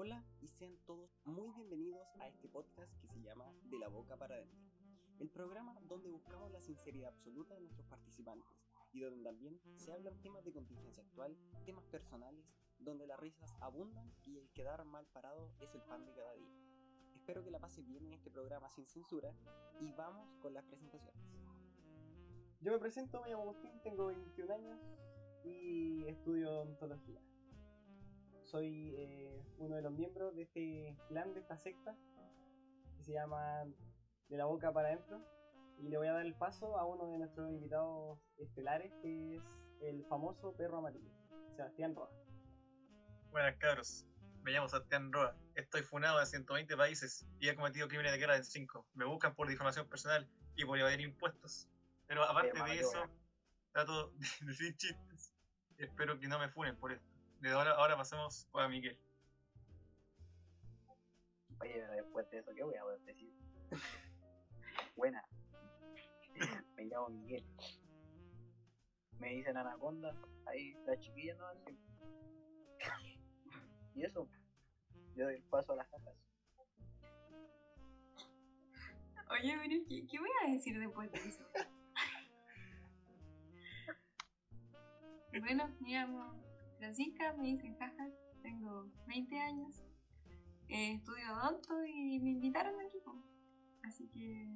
[0.00, 4.16] Hola y sean todos muy bienvenidos a este podcast que se llama De la Boca
[4.16, 4.60] para Adentro.
[5.18, 8.46] El programa donde buscamos la sinceridad absoluta de nuestros participantes
[8.92, 12.46] y donde también se hablan temas de contingencia actual, temas personales,
[12.78, 16.54] donde las risas abundan y el quedar mal parado es el pan de cada día.
[17.16, 19.34] Espero que la pase bien en este programa sin censura
[19.80, 21.24] y vamos con las presentaciones.
[22.60, 24.78] Yo me presento, me llamo Agustín, tengo 21 años
[25.42, 27.20] y estudio odontología.
[28.50, 31.94] Soy eh, uno de los miembros de este clan, de esta secta,
[32.96, 33.64] que se llama
[34.30, 35.20] De la Boca para Adentro.
[35.78, 39.42] Y le voy a dar el paso a uno de nuestros invitados estelares, que es
[39.82, 41.12] el famoso perro amarillo,
[41.56, 42.18] Sebastián Rojas.
[43.30, 44.06] Buenas cabros,
[44.42, 48.36] me llamo Sebastián Roa, estoy funado en 120 países y he cometido crímenes de guerra
[48.36, 48.86] en 5.
[48.94, 51.68] Me buscan por difamación personal y por evadir impuestos.
[52.06, 53.04] Pero aparte de eso,
[53.72, 55.34] trato de decir chistes.
[55.76, 57.17] Espero que no me funen por esto.
[57.40, 58.98] De ahora, ahora pasemos a Miguel.
[61.60, 63.32] Oye, pero después de eso, ¿qué voy a poder decir?
[64.96, 65.22] Buena.
[66.76, 67.44] Me llamo Miguel.
[69.20, 70.14] Me dicen anaconda.
[70.46, 71.46] Ahí la chiquilla no.
[73.94, 74.28] Y eso.
[75.14, 76.14] Yo doy el paso a las cajas.
[79.30, 81.44] Oye, pero ¿qué, qué voy a decir después de eso?
[85.40, 86.47] bueno, me llamo
[86.78, 89.84] Francisca, me dicen jajas, tengo 20 años,
[90.68, 92.98] eh, estudio odonto y me invitaron aquí.
[93.82, 94.46] Así que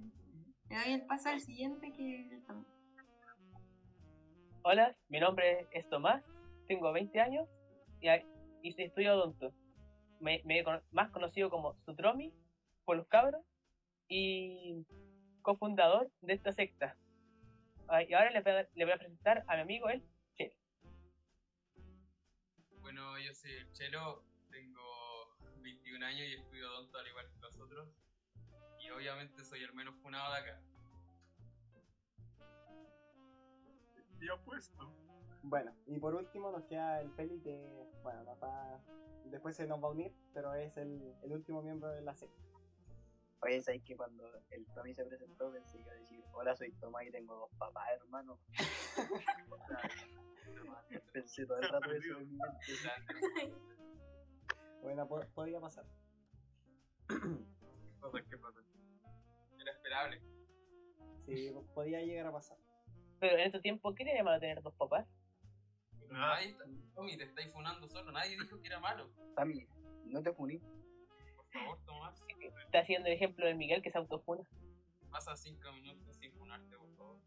[0.69, 2.31] le doy el paso al siguiente que.
[4.63, 6.25] Hola, mi nombre es Tomás,
[6.69, 7.49] tengo 20 años
[8.01, 8.09] y,
[8.63, 9.53] y estudio odonto.
[10.21, 12.33] Me, me más conocido como Sutromi
[12.85, 13.45] por los cabros
[14.07, 14.87] y
[15.43, 16.97] cofundador de esta secta.
[18.09, 20.05] Y ahora le voy, a, le voy a presentar a mi amigo el
[23.25, 27.89] yo soy el Chelo, tengo 21 años y estudio odonto al igual que los otros.
[28.81, 30.61] Y obviamente soy el menos funado de acá.
[34.21, 34.93] Y apuesto.
[35.43, 38.81] Bueno, y por último nos queda el Feli que, bueno, no está...
[39.27, 42.43] después se nos va a unir, pero es el, el último miembro de la secta.
[43.41, 46.73] Oye, ¿sabes que cuando el Tommy se presentó pensé que iba a decir, hola, soy
[46.75, 48.39] Tomás y tengo dos papás, hermano?
[51.13, 53.57] pensé todo el rato eso en mi mente.
[54.83, 55.85] Bueno, po- podría pasar.
[58.01, 58.65] Cosas que pasan.
[59.61, 60.23] Era esperable.
[61.27, 62.59] Sí, podía llegar a pasar.
[63.21, 65.07] Pero en este tiempo, ¿qué tiene malo tener dos papás?
[66.11, 66.65] Ah, Nadie está-
[66.95, 68.11] Tommy, te estáis funando solo.
[68.13, 69.09] Nadie dijo que era malo.
[69.37, 69.67] Tommy,
[70.07, 70.59] no te funí.
[71.37, 72.27] Por favor, Tomás.
[72.65, 74.43] Está haciendo el ejemplo de Miguel que se autofuna.
[75.11, 77.19] Pasa 5 minutos sin funarte, por favor.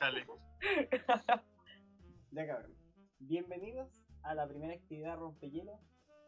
[0.00, 0.26] dale.
[2.30, 2.74] Ya cabrón.
[3.18, 5.80] Bienvenidos a la primera actividad rompehielo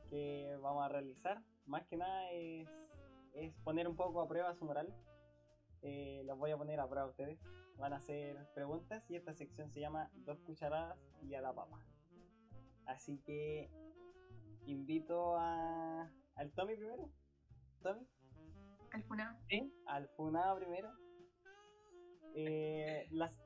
[0.09, 1.43] que vamos a realizar.
[1.67, 2.69] Más que nada es,
[3.35, 4.95] es poner un poco a prueba su moral.
[5.83, 7.39] Eh, los voy a poner a prueba a ustedes.
[7.77, 11.79] Van a hacer preguntas y esta sección se llama Dos cucharadas y a la papa.
[12.87, 13.71] Así que
[14.67, 17.11] invito a, al Tommy primero.
[17.83, 18.07] Tommy,
[18.93, 19.39] Al funado.
[19.87, 20.91] al Funado primero.
[22.35, 23.43] Eh, las-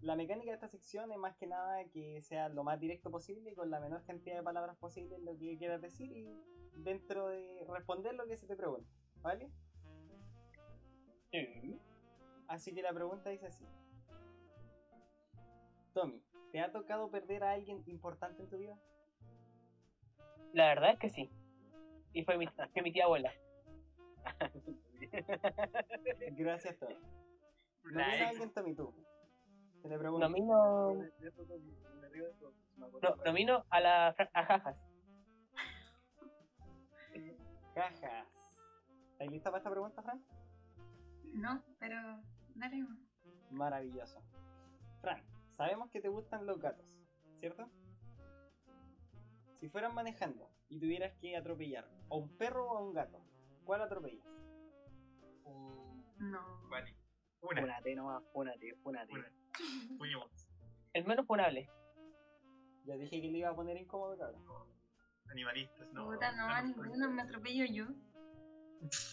[0.00, 3.50] la mecánica de esta sección es más que nada que sea lo más directo posible
[3.50, 6.28] y con la menor cantidad de palabras posible lo que quieras decir y
[6.76, 8.88] dentro de responder lo que se te pregunta,
[9.20, 9.50] ¿vale?
[12.48, 13.64] Así que la pregunta dice así.
[15.92, 18.78] Tommy, ¿te ha tocado perder a alguien importante en tu vida?
[20.52, 21.30] La verdad es que sí.
[22.12, 23.32] Y fue mi, fue mi tía abuela.
[26.36, 26.96] Gracias, Tommy.
[27.84, 28.28] ¿Nomina a ex.
[28.30, 28.92] alguien, Tommy, tú?
[29.82, 30.26] Te le pregunto.
[30.26, 30.94] Nomino,
[32.76, 34.86] no, nomino a la a Jajas.
[37.74, 38.28] Cajas.
[39.12, 40.24] ¿Estás lista para esta pregunta, Fran?
[41.34, 41.96] No, pero
[42.54, 42.86] dale.
[43.50, 44.22] Maravilloso.
[45.00, 45.22] Fran,
[45.56, 46.86] sabemos que te gustan los gatos,
[47.40, 47.68] ¿cierto?
[49.60, 53.20] Si fueran manejando y tuvieras que atropellar a un perro o a un gato,
[53.64, 54.26] ¿cuál atropellas?
[56.18, 56.68] No.
[56.68, 56.94] vale.
[57.50, 57.60] Una.
[57.60, 59.12] Fúnate nomás, fúnate, fúnate.
[60.92, 61.68] El menos funable.
[62.84, 64.42] Ya dije que le iba a poner incómodo, cabrón.
[65.30, 66.06] Animalistas, no.
[66.06, 67.86] Puta, no, a ninguno me atropello yo.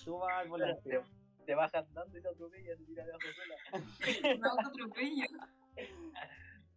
[0.04, 1.02] Tú vas al Te, volante.
[1.46, 3.56] te bajas dando y se atropella, te tira de sola.
[4.40, 5.26] No atropello.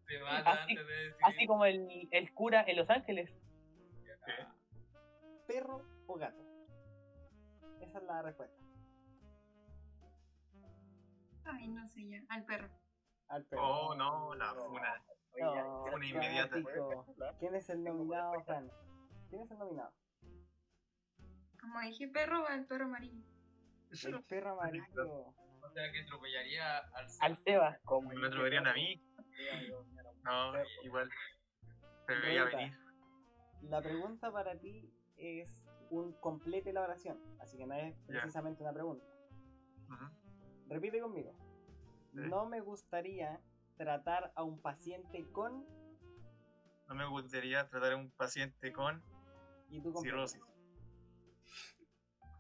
[0.07, 1.17] Te mata Así- antes de decir.
[1.23, 3.31] Así como el, el cura en Los Ángeles.
[5.47, 6.43] ¿Perro o gato?
[7.81, 8.64] Esa es la respuesta.
[11.47, 12.23] Ay, no sé ya.
[12.29, 12.69] Al perro.
[13.29, 13.63] Al perro.
[13.63, 15.03] Oh, no, la funa.
[15.33, 16.57] Oye, No, ya- inmediata.
[17.39, 18.71] ¿Quién es el nominado, Fran?
[19.29, 19.93] ¿Quién es el nominado?
[21.61, 23.25] Como dije perro, va el perro amarillo.
[24.05, 25.35] El perro amarillo.
[25.63, 27.79] O sea que atropellaría al Al Seba.
[27.85, 29.03] Como Me atreverían a mí.
[30.25, 30.53] No,
[30.83, 31.11] igual.
[32.07, 32.79] Se veía venir.
[33.63, 38.73] La pregunta para ti es un complete la oración, así que no es precisamente una
[38.73, 39.05] pregunta.
[39.91, 40.05] Ujú.
[40.69, 41.33] Repite conmigo.
[42.13, 42.21] Sí.
[42.21, 43.41] No me gustaría
[43.77, 45.67] tratar a un paciente con
[46.89, 49.03] No me gustaría tratar a un paciente con
[49.71, 50.41] y tú con cirrosis.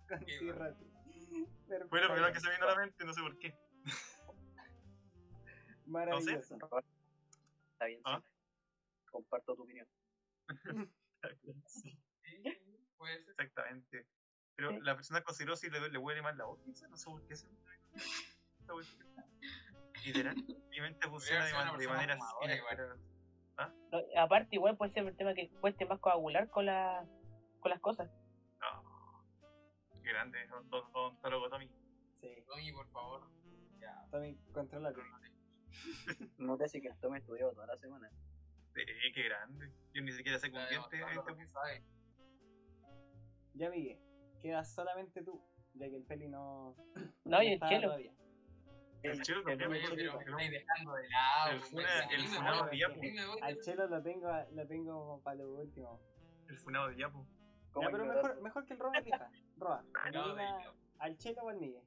[0.08, 0.94] Con cirrosis.
[1.88, 3.58] Fue lo primero que se vino a la mente, no sé por qué.
[5.86, 6.54] Maravilloso.
[7.72, 8.20] Está bien, ¿Ah?
[8.20, 8.26] sí.
[9.10, 9.86] Comparto tu opinión.
[11.66, 11.98] Sí,
[12.98, 13.30] puede ser.
[13.30, 14.06] exactamente.
[14.56, 14.78] Pero Sí.
[14.82, 17.36] la persona con cirrosis le, le huele más la boca, quizá, no sé por qué.
[17.36, 17.54] se me.
[20.04, 20.34] Literal,
[20.70, 22.96] mi mente funciona de, de manera inesperada.
[23.56, 27.06] No, aparte, igual puede ser un tema que cueste más coagular con, la,
[27.60, 28.10] con las cosas.
[28.60, 29.24] No.
[30.02, 31.68] Qué grande, don- don- odontólogo Tommy.
[32.20, 33.30] Sí, Tommy, por favor.
[33.80, 34.06] Ya.
[34.10, 35.00] Tommy, contrólate.
[36.38, 38.08] No te sé que el Tommy estudió toda la semana.
[38.74, 38.82] Sí,
[39.14, 39.72] qué grande.
[39.92, 41.84] Yo ni siquiera sé con demostrando lo este-.
[43.54, 43.98] Ya Miguel,
[44.44, 45.42] quedas solamente tú,
[45.72, 46.76] ya que el peli no.
[47.24, 47.88] No, y el chelo.
[47.88, 48.12] todavía.
[49.02, 49.70] El chelo también.
[49.70, 51.50] Pero me dejando de lado.
[52.10, 53.00] El funado de Yapo.
[53.42, 55.98] Al chelo lo tengo, lo tengo para lo último.
[56.48, 57.26] El funado de Yapo.
[57.72, 59.30] ¿Cómo Ya, pero mejor, mejor que el Roa elija.
[60.36, 61.82] De- al chelo o al Miguel.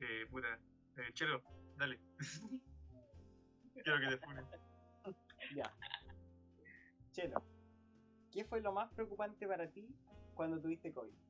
[0.00, 0.58] Eh, puta.
[0.98, 1.42] Eh, chelo,
[1.76, 1.98] dale.
[3.82, 4.44] Quiero que te funen.
[5.56, 5.74] Ya.
[7.10, 7.42] Chelo,
[8.30, 9.88] ¿qué fue lo más preocupante para ti
[10.34, 11.21] cuando tuviste COVID?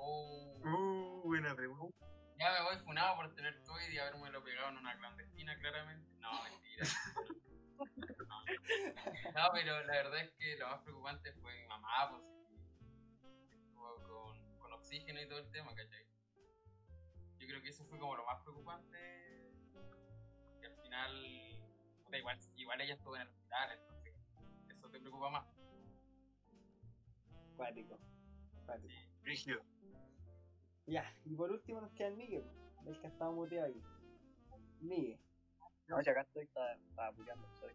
[0.00, 2.06] Oh, Uh, buena pregunta.
[2.38, 6.08] ya me voy funado por tener COVID y haberme lo pegado en una clandestina, claramente.
[6.20, 6.84] No, mentira.
[8.26, 8.44] No.
[9.34, 12.24] No, pero la verdad es que lo más preocupante fue mi mamá, pues.
[13.52, 16.04] Estuvo con, con oxígeno y todo el tema, ¿cachai?
[17.38, 18.98] Yo creo que eso fue como lo más preocupante.
[20.60, 21.60] Que al final,
[22.04, 24.14] puta, igual, igual ella estuvo en el hospital, entonces
[24.68, 25.46] eso te preocupa más.
[27.56, 27.98] Cuático.
[28.66, 28.88] Cuático.
[28.88, 29.08] Sí.
[29.22, 29.62] Rígido.
[30.88, 32.44] Ya, y por último nos queda el Miguel,
[32.86, 33.82] el que ha estado muteado aquí.
[34.80, 35.20] Miguel,
[35.88, 37.74] No, si acá estoy, está, está apurando, sorry.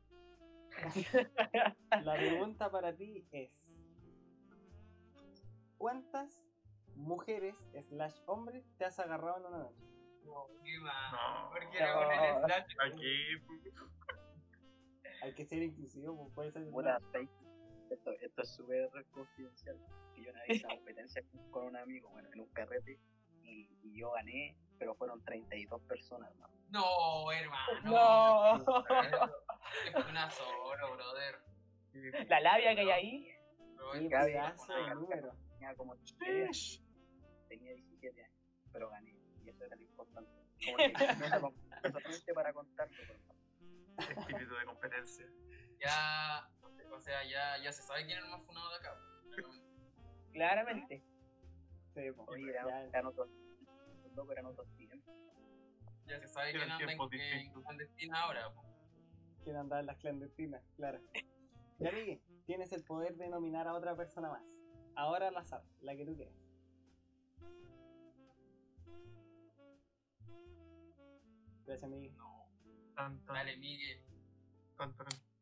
[2.04, 3.70] la pregunta para ti es:
[5.78, 6.42] ¿Cuántas
[6.96, 7.56] mujeres
[7.90, 9.84] slash hombres te has agarrado en una noche?
[10.64, 11.12] ¿Qué más?
[11.12, 11.50] No.
[11.50, 12.48] ¿Por qué con el No.
[12.48, 12.66] slash?
[12.88, 13.16] Aquí.
[15.22, 17.02] Hay que ser inclusivo, pues puede ser.
[17.12, 17.30] Fake.
[17.90, 19.78] Esto, esto es súper confidencial.
[20.16, 23.00] Que yo una vez hice una competencia con un amigo, bueno, en un carrete,
[23.44, 26.54] y, y yo gané, pero fueron 32 personas, hermano.
[26.70, 27.82] No, hermano.
[27.84, 28.84] No.
[29.88, 32.28] Es una solo, brother.
[32.30, 33.28] La labia que hay ahí.
[33.94, 35.36] Qué pedazo de día- número.
[35.52, 36.84] Tenía como 17 años,
[37.48, 38.40] tenía 17 años,
[38.72, 40.32] pero gané, y eso era lo importante.
[40.66, 45.26] Como que no no solamente para contarlo, pero Espíritu de competencia.
[45.80, 46.50] ya,
[46.92, 48.96] o sea, ya, ya se sabe quién es el más funado de acá.
[49.36, 49.73] claramente.
[50.34, 51.04] Claramente.
[51.94, 53.30] Sí, pues, oye, ya, eran, eran otros,
[54.32, 55.16] eran otros tiempos.
[56.06, 58.54] Ya se sabe quién anda en, en clandestina ahora.
[58.54, 58.64] po.
[59.44, 61.00] quieren andar en las clandestinas, claro.
[61.80, 64.44] Ya, Miguel, tienes el poder de nominar a otra persona más.
[64.96, 66.34] Ahora al azar, la que tú quieras.
[71.66, 72.16] Gracias, Miguel.
[72.18, 72.46] No,
[72.96, 74.02] Tan, tan, dale, Miguel.
[74.78, 74.94] tan.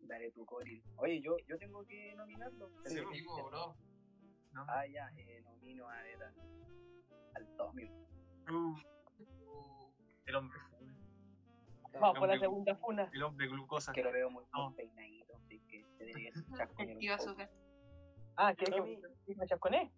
[0.01, 0.83] Dale tu Coril.
[0.97, 2.69] Oye, yo, yo tengo que nominarlo.
[2.85, 3.75] Sí, Digo, bro.
[4.53, 4.65] ¿No?
[4.67, 6.33] Ah, ya, eh, nomino a ver al,
[7.35, 7.85] al Tommy.
[8.49, 8.75] Uh,
[9.23, 9.91] Uh,
[10.25, 10.97] el hombre funa.
[11.99, 13.09] Vamos por la segunda funa.
[13.13, 13.91] El hombre glucosa.
[13.93, 14.73] Que lo veo muy No.
[14.75, 17.49] peinadito, así que se debería chasconear un Iba azúcar.
[18.37, 18.99] Ah, ¿quieres Tommy.
[19.25, 19.91] que me chasconé?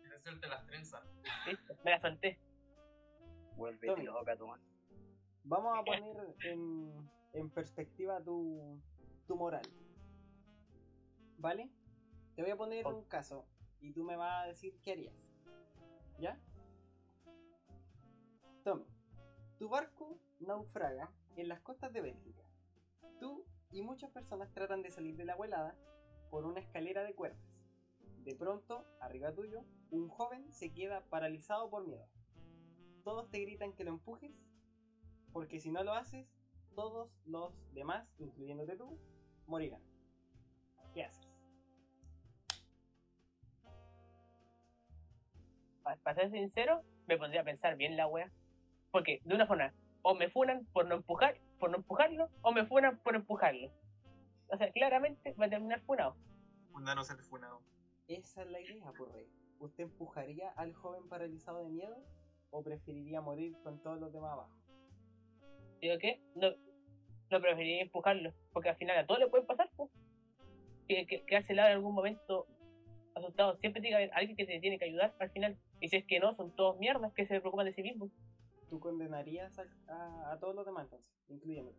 [0.00, 1.02] quiero hacerte las trenzas.
[1.46, 2.38] Listo, me la solté.
[3.56, 4.60] Vuelve loca, Tomás.
[5.44, 8.80] Vamos a poner en, en perspectiva tu,
[9.26, 9.62] tu moral.
[11.38, 11.70] ¿Vale?
[12.36, 13.46] Te voy a poner un caso
[13.80, 15.14] y tú me vas a decir qué harías.
[16.18, 16.38] ¿Ya?
[18.64, 18.84] Tommy,
[19.58, 22.42] tu barco naufraga en las costas de Bélgica.
[23.18, 25.76] Tú y muchas personas tratan de salir de la helada
[26.30, 27.40] por una escalera de cuerdas.
[28.24, 32.06] De pronto, arriba tuyo, un joven se queda paralizado por miedo.
[33.02, 34.32] Todos te gritan que lo empujes
[35.32, 36.26] porque si no lo haces,
[36.74, 38.98] todos los demás, incluyéndote tú,
[39.46, 39.82] morirán.
[40.92, 41.29] ¿Qué haces?
[45.82, 48.30] Para ser sincero, me pondría a pensar bien la wea.
[48.90, 49.72] Porque de una forma,
[50.02, 53.70] o me funan por no empujar, por no empujarlo, o me funan por empujarlo.
[54.48, 56.16] O sea, claramente va a terminar funado.
[56.72, 57.62] Un nano ser funado.
[58.08, 59.28] esa es la idea, por rey.
[59.60, 61.96] ¿Usted empujaría al joven paralizado de miedo
[62.50, 64.56] o preferiría morir con todos los demás abajo?
[65.80, 66.20] Digo, ¿qué?
[66.34, 66.48] No,
[67.30, 69.90] no preferiría empujarlo, porque al final a todos le puede pasar, pues.
[70.88, 72.46] Que, que, que hace lado en algún momento
[73.14, 73.56] asustado.
[73.58, 75.56] Siempre tiene que haber alguien que te tiene que ayudar al final.
[75.80, 78.10] Y si es que no, son todos mierdas que se preocupan de sí mismos.
[78.68, 81.78] ¿Tú condenarías a, a- a todos los demás entonces, incluyéndote?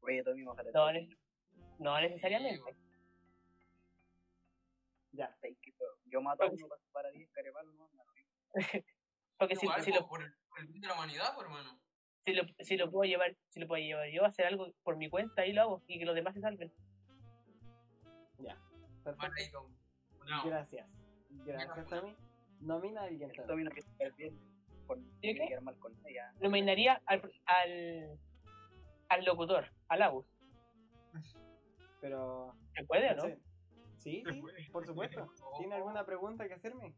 [0.00, 0.70] Oye, Tommy, mojate.
[0.72, 1.08] No, ne-
[1.78, 2.76] no necesariamente.
[5.12, 5.34] Ya,
[6.04, 8.04] Yo mato a uno para, para 10 carepalos, no, no.
[9.38, 11.78] Porque si, si lo, por, el, por el bien de la humanidad, hermano.
[12.24, 14.96] si, lo, si lo puedo llevar, si lo puedo llevar yo a hacer algo por
[14.96, 15.82] mi cuenta, ahí lo hago.
[15.86, 16.72] Y que los demás se salven.
[18.38, 18.58] ya.
[19.04, 19.70] Perfecto.
[20.26, 20.44] No.
[20.44, 20.88] Gracias.
[21.30, 22.16] Gracias, Tommy.
[22.60, 24.38] Nomina a alguien, quiere quedar bien.
[24.86, 26.32] Con, quiere quedar mal con ella.
[26.40, 28.18] Nominaría al, al,
[29.08, 30.26] al locutor, al Agus.
[32.00, 32.54] Pero...
[32.74, 33.36] ¿Se puede o no?
[33.96, 34.22] Sí,
[34.72, 35.26] por supuesto.
[35.58, 36.94] ¿Tiene alguna pregunta que hacerme?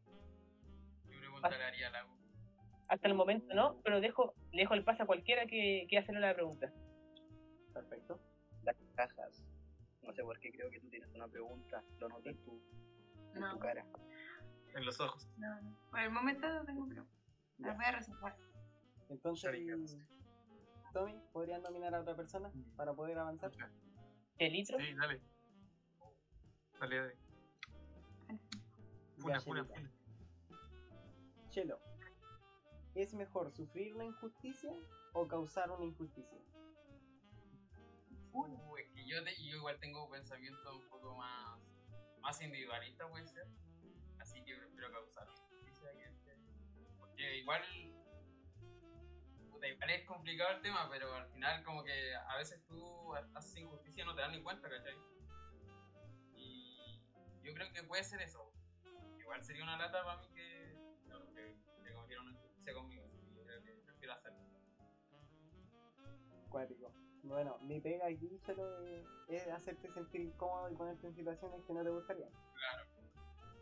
[1.07, 2.07] Yo pregunta le haría a la
[2.89, 6.21] Hasta el momento no, pero dejo, le dejo el pase a cualquiera que quiera hacerle
[6.21, 6.71] la pregunta.
[7.73, 8.19] Perfecto.
[8.63, 9.43] Las cajas.
[10.03, 11.83] No sé por qué creo que tú tienes una pregunta.
[11.99, 12.61] Lo noté en tu,
[13.33, 13.85] en No, tu cara.
[14.75, 15.27] En los ojos.
[15.37, 15.75] no, no.
[15.89, 17.15] Por el momento no tengo preguntas.
[17.57, 18.37] Las voy a reservar.
[19.09, 19.97] Entonces.
[20.93, 23.51] Tommy, ¿podrían nominar a otra persona para poder avanzar?
[24.37, 24.77] ¿El litro?
[24.79, 25.21] Sí, dale.
[26.79, 27.17] Dale, dale.
[29.17, 29.91] Funa, funa, funa.
[31.49, 31.79] Chelo,
[32.95, 34.71] ¿es mejor sufrir una injusticia
[35.13, 36.39] o causar una injusticia?
[38.31, 41.59] Uh, es que yo, te- yo igual tengo pensamientos un poco más,
[42.21, 43.45] más individualistas, puede ser.
[47.19, 47.61] Porque igual.
[49.51, 53.57] puta, igual es complicado el tema, pero al final, como que a veces tú haces
[53.57, 54.95] injusticia y no te das ni cuenta, ¿cachai?
[56.37, 57.03] Y
[57.43, 58.53] yo creo que puede ser eso.
[59.19, 60.77] Igual sería una lata para mí que.
[61.07, 64.39] claro, que, que cometieron una injusticia conmigo, así que yo creo que prefiero hacerlo.
[66.49, 66.93] Cuático.
[67.23, 71.73] Bueno, mi pega aquí, Chelo, es, es hacerte sentir incómodo y ponerte en situaciones que
[71.73, 72.29] no te gustarían.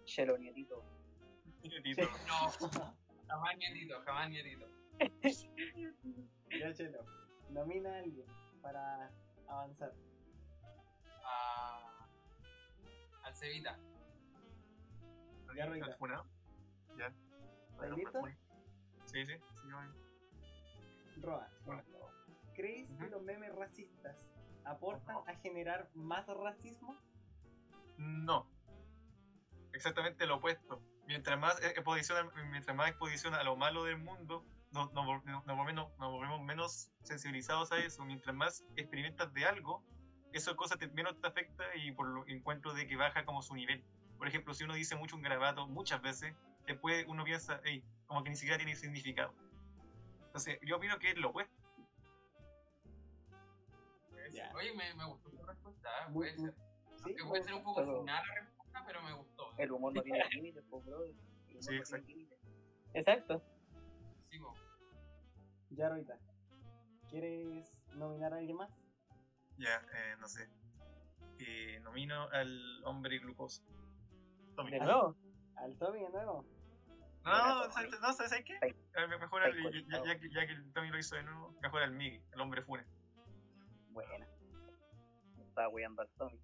[0.05, 0.83] Chelo, nietito.
[1.63, 2.03] Nietito.
[2.27, 2.97] No,
[3.27, 4.67] jamás nietito, jamás nietito.
[6.59, 7.05] Ya, Chelo,
[7.49, 8.25] nomina a alguien
[8.61, 9.11] para
[9.47, 9.93] avanzar.
[11.25, 12.07] a,
[13.23, 13.77] al Cevita.
[15.55, 15.97] Ya, Rita.
[16.97, 17.13] Ya.
[17.71, 18.21] ¿Estás listo?
[19.05, 21.21] Sí, sí, sí, voy.
[21.21, 21.83] Roa, Bueno.
[22.53, 24.15] ¿crees que los memes racistas
[24.65, 26.95] aportan a generar más racismo?
[27.97, 28.47] No.
[29.73, 30.81] Exactamente lo opuesto.
[31.07, 35.23] Mientras más eh, exposición, mientras más exposición a lo malo del mundo, nos, nos, vol-
[35.23, 38.03] nos volvemos, nos volvemos menos sensibilizados a eso.
[38.03, 39.83] Mientras más experimentas de algo,
[40.33, 43.55] eso cosa te, menos te afecta y por lo encuentro de que baja como su
[43.55, 43.83] nivel.
[44.17, 46.35] Por ejemplo, si uno dice mucho un garabato muchas veces,
[46.65, 49.33] después uno piensa, "Ey, como que ni siquiera tiene significado.
[50.25, 51.55] Entonces, yo opino que es lo opuesto.
[54.33, 54.47] Ya.
[54.47, 54.55] ser.
[54.55, 56.11] Oye, me, me gustó tu respuesta, ¿eh?
[56.13, 56.53] Puede ser.
[57.05, 57.15] ¿Sí?
[57.15, 59.36] Que puede ser un poco Pero- funada la respuesta, pero me gustó.
[59.57, 61.03] El humor no tiene límites, pues, bro.
[61.03, 62.07] El humor Sí, no tiene exacto.
[62.93, 63.43] Exacto.
[64.29, 64.39] Sí.
[65.71, 66.17] Ya, Roita.
[67.09, 68.69] ¿Quieres nominar a alguien más?
[69.57, 70.49] Ya, eh, no sé.
[71.39, 73.63] Eh, nomino al hombre glucoso.
[74.55, 74.71] Tommy.
[74.71, 75.15] De nuevo.
[75.55, 76.45] ¿Al Tommy de nuevo?
[77.23, 78.57] No, no, ¿sabes, no, ¿sabes qué?
[79.19, 81.81] Mejor al, ya, ya- ya que, ya que el Tommy lo hizo de nuevo, mejor
[81.83, 82.85] al Miguel, el hombre fune.
[83.91, 84.27] Buena.
[85.35, 86.39] Me Estaba weyando al Tommy.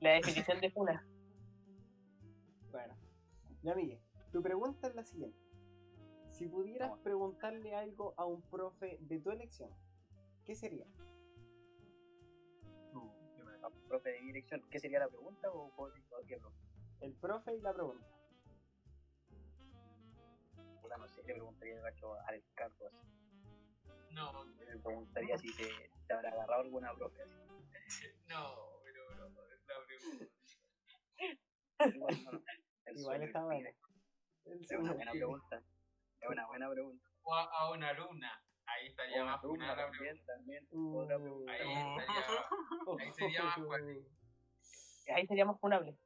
[0.00, 1.04] La definición de funa.
[2.70, 2.94] Bueno.
[3.62, 4.00] Ya, Miguel,
[4.32, 5.38] tu pregunta es la siguiente.
[6.30, 7.02] Si pudieras Vamos.
[7.04, 9.70] preguntarle algo a un profe de tu elección,
[10.44, 10.86] ¿qué sería?
[12.92, 13.58] Uh, qué mal.
[13.64, 14.62] A profe de dirección.
[14.70, 16.56] ¿Qué sería la pregunta o cualquier profe?
[17.00, 18.06] El profe y la pregunta.
[20.82, 22.92] Puta, no sé, le preguntaría al gacho al Carlos.
[24.12, 25.68] No, Le preguntaría si se,
[26.06, 27.22] se habrá agarrado alguna profe.
[27.22, 28.06] así.
[28.28, 30.37] no, pero no, es la pregunta.
[31.94, 32.14] Igual,
[32.86, 33.68] el está bueno.
[34.44, 35.62] El Es una buena pregunta.
[36.20, 37.08] Es una buena pregunta.
[37.22, 38.42] O a, a una alumna.
[38.66, 40.32] Ahí estaría O más una funada la también, pregunta.
[40.34, 40.68] también.
[40.70, 40.98] Uh.
[40.98, 41.52] Otra pregunta.
[41.52, 42.38] Ahí estaría.
[43.00, 44.04] Ahí sería más fuerte.
[45.14, 45.98] Ahí sería más funable.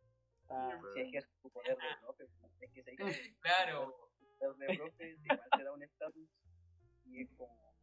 [0.42, 2.24] Está- Si ejerce su poder de profe,
[2.60, 6.28] es que se Claro, poder de profe, igual te da un estatus
[7.06, 7.74] y es como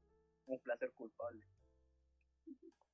[0.45, 1.45] un placer culpable.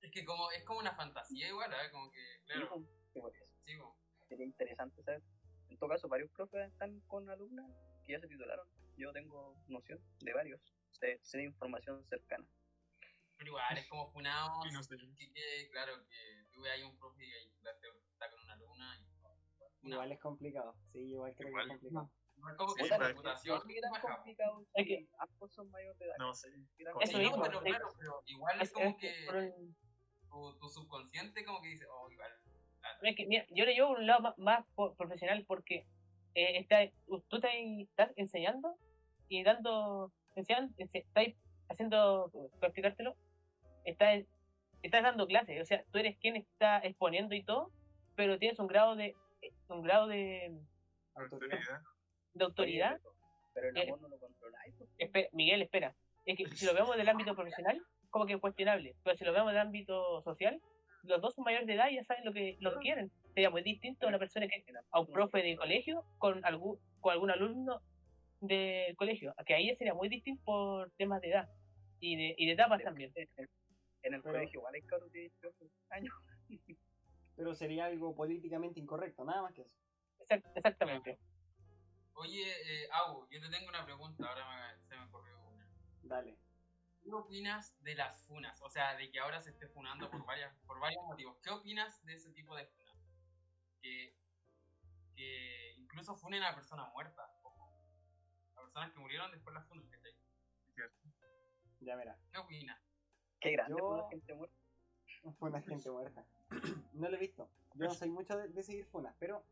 [0.02, 1.92] es que como es como una fantasía igual, ¿eh?
[1.92, 2.78] Como que, claro,
[3.14, 3.46] Sí, por eso.
[3.62, 3.96] sí, po.
[4.28, 5.22] Sería interesante saber.
[5.70, 7.70] En todo caso, varios profes están con alumnas
[8.06, 8.68] que ya se titularon.
[8.98, 10.62] Yo tengo noción de varios.
[10.92, 12.48] Sé, sé de información cercana.
[13.38, 14.62] Pero igual es como funado.
[14.64, 14.96] Sí, no sé.
[14.98, 19.16] que, que, claro, que tú veas ahí un profe y está con una alumna y.
[19.88, 20.76] Igual es complicado.
[20.92, 21.68] Sí, igual creo Igual.
[21.68, 22.12] que es complicado.
[22.38, 24.16] Igual como que Sí, pero- reputación No tan baja.
[24.16, 26.16] complicado Es que- ambos son mayores de edad.
[26.18, 26.50] No sé.
[26.78, 29.54] ¿Qué tan Eso no, mismo, pero claro, pero igual es Es, como es que
[30.30, 32.32] tu, tu subconsciente como que dice, oh, igual.
[33.02, 34.66] Es que, mira, yo lo llevo un lado más, más
[34.98, 35.86] profesional porque
[36.34, 38.76] eh, está, tú estás, estás enseñando
[39.30, 41.26] y dando, enseñando, ense- estás
[41.70, 43.16] haciendo, para explicártelo,
[43.86, 44.24] estás,
[44.84, 47.72] estás dando clases, o sea, tú eres quien está exponiendo y todo,
[48.16, 49.16] pero tienes un grado de,
[49.70, 50.58] un grado de,
[51.16, 51.82] Autoridad.
[52.34, 53.00] de autoridad.
[53.54, 54.76] Pero el Eh, amor no lo controláis.
[54.98, 58.96] Espe- Miguel, espera, es que si lo vemos del ámbito profesional, como que es cuestionable,
[59.04, 60.62] pero si lo vemos del ámbito social,
[61.08, 63.12] los dos son mayores de edad y ya saben lo que, lo que quieren.
[63.34, 67.14] Sería muy distinto a una persona que a un profe de colegio con algún, con
[67.14, 67.82] algún alumno
[68.42, 71.50] del colegio, que ahí ya sería muy distinto por temas de edad
[72.00, 73.12] y de, y de etapas también.
[73.16, 73.50] En el,
[74.04, 76.14] en el Pero- colegio igual hay cabros de 18 años.
[77.36, 79.72] Pero sería algo políticamente incorrecto, nada más que eso.
[80.20, 81.18] Exact- exactamente.
[82.14, 85.68] Oye, eh, Agu, yo te tengo una pregunta, ahora me- se me ocurrió una.
[86.04, 86.38] Dale.
[87.06, 88.60] ¿Qué opinas de las funas?
[88.64, 91.38] O sea, de que ahora se esté funando por, varias, por varios motivos.
[91.44, 92.96] ¿Qué opinas de ese tipo de funas?
[93.80, 94.18] Que,
[95.16, 97.30] que incluso funen a personas muertas.
[98.56, 100.14] A personas que murieron después las funan, ¿cachai?
[101.82, 102.18] Ya mira.
[102.32, 102.82] ¿Qué opinas?
[103.40, 104.56] Qué grande Yo- gente muerta.
[105.38, 106.26] Fue una gente muerta.
[106.94, 107.48] No lo he visto.
[107.76, 109.44] Yo no soy mucho de, de seguir funas, pero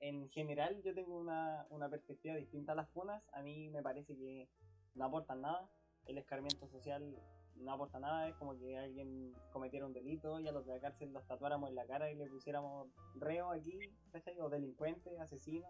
[0.00, 3.22] en general yo tengo una, una perspectiva distinta a las funas.
[3.34, 4.48] A mí me parece que
[4.94, 5.70] no aportan nada.
[6.06, 7.16] El escarmiento social
[7.56, 8.28] no aporta nada.
[8.28, 11.70] Es como que alguien cometiera un delito y a los de la cárcel los tatuáramos
[11.70, 13.78] en la cara y le pusiéramos reo aquí,
[14.12, 14.38] ¿cachai?
[14.40, 15.68] O delincuente, asesino.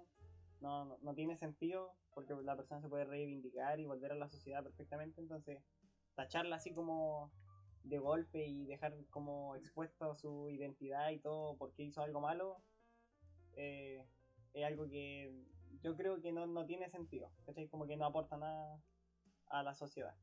[0.61, 4.28] No, no, no tiene sentido porque la persona se puede reivindicar y volver a la
[4.28, 5.21] sociedad perfectamente.
[5.21, 5.62] Entonces,
[6.14, 7.31] tacharla así como
[7.85, 12.62] de golpe y dejar como expuesto su identidad y todo porque hizo algo malo,
[13.57, 14.05] eh,
[14.55, 15.33] es algo que
[15.83, 17.69] yo creo que no, no tiene sentido, ¿cachai?
[17.69, 18.81] Como que no aporta nada
[19.47, 20.15] a la sociedad.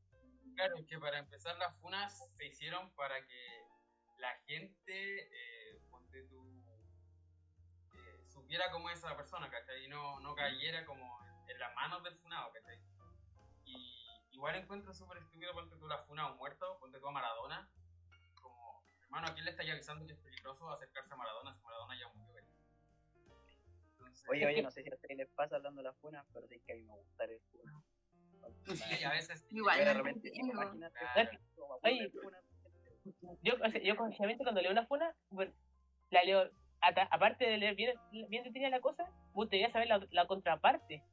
[0.56, 3.68] Claro, es que para empezar las funas se hicieron para que
[4.18, 6.64] la gente, eh, ponte tú,
[7.94, 9.86] eh, supiera cómo es esa persona, ¿cachai?
[9.86, 12.80] Y no, no cayera como en las manos del funado, ¿cachai?
[13.66, 17.12] Y igual encuentro súper estúpido, ponte tú la funa a un muerto, ponte tú a
[17.12, 17.70] Maradona,
[18.42, 22.00] como, hermano, ¿a quién le estáis avisando que es peligroso acercarse a Maradona si Maradona
[22.00, 22.34] ya murió.
[23.92, 26.48] Entonces, Oye, oye, no sé si a ustedes les pasa hablando de las funas, pero
[26.48, 27.84] sí que a mí me gusta el funa.
[28.76, 29.46] Sí, a veces...
[29.52, 30.32] Igual, de repente,
[31.84, 32.12] Oye,
[33.42, 35.52] Yo, o sea, yo conscientemente cuando leo una funa, bueno,
[36.10, 36.50] la leo,
[36.82, 37.98] ata- aparte de leer bien,
[38.30, 41.04] bien detenida la cosa, me gustaría saber la, la contraparte.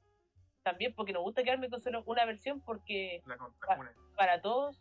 [0.62, 3.36] También porque no me gusta quedarme con solo una versión porque La
[4.16, 4.78] para todos,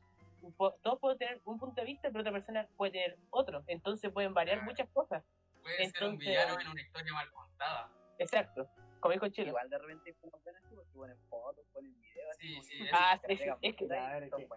[0.57, 3.63] po- todos pueden tener un punto de vista, pero otra persona puede tener otro.
[3.67, 4.71] Entonces pueden variar Claro.
[4.71, 5.23] muchas cosas.
[5.63, 7.89] Puede ser un entonces- villano en una historia mal contada.
[8.19, 8.69] Exacto.
[8.99, 9.47] Como dijo Chile.
[9.49, 10.51] Igual de repente porque
[10.93, 12.29] ponen fotos, ponen videos.
[12.35, 12.79] así Sí, como sí.
[12.91, 14.47] Ah, sí, sí, es que- Claro, es son que-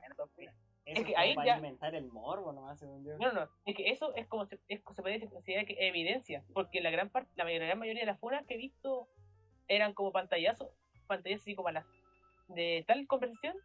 [0.85, 3.17] es, ahí ya- alimentar el morbo nomás, según yo.
[3.19, 6.45] No, no, es que eso es como se, es, se puede considerar que es evidencia,
[6.55, 9.09] porque la gran parte, la mayoría, gran mayoría de las funas que he visto
[9.69, 10.69] eran como pantallazos,
[11.07, 11.87] pantallazos así como a las
[12.49, 13.57] de tal conversación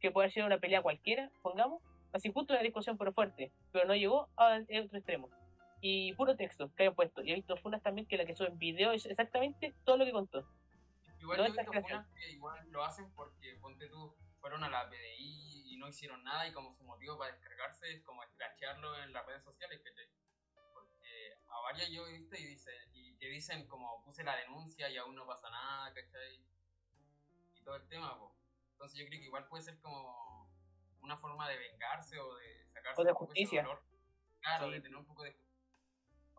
[0.00, 1.82] que puede ser una pelea cualquiera, pongamos,
[2.12, 5.28] así justo una discusión pero fuerte, pero no llegó al otro extremo.
[5.84, 7.22] Y puro texto que hayan puesto.
[7.22, 10.12] Y he visto funas también que la que suben video es exactamente todo lo que
[10.12, 10.46] contó.
[11.18, 14.70] Igual No yo he visto funas que igual lo hacen porque, ponte tú, fueron a
[14.70, 19.02] la PDI y no hicieron nada y como su motivo para descargarse es como escrachearlo
[19.02, 20.06] en las redes sociales, ¿cachai?
[20.72, 24.88] Porque a varias yo he visto y, dice, y que dicen como puse la denuncia
[24.88, 26.40] y aún no pasa nada, ¿cachai?
[27.56, 28.32] Y todo el tema, pues.
[28.72, 30.48] Entonces yo creo que igual puede ser como
[31.02, 33.62] una forma de vengarse o de sacarse O de un poco ese justicia.
[33.62, 33.82] dolor.
[34.40, 34.72] Claro, Sí.
[34.74, 35.51] de tener un poco de justicia.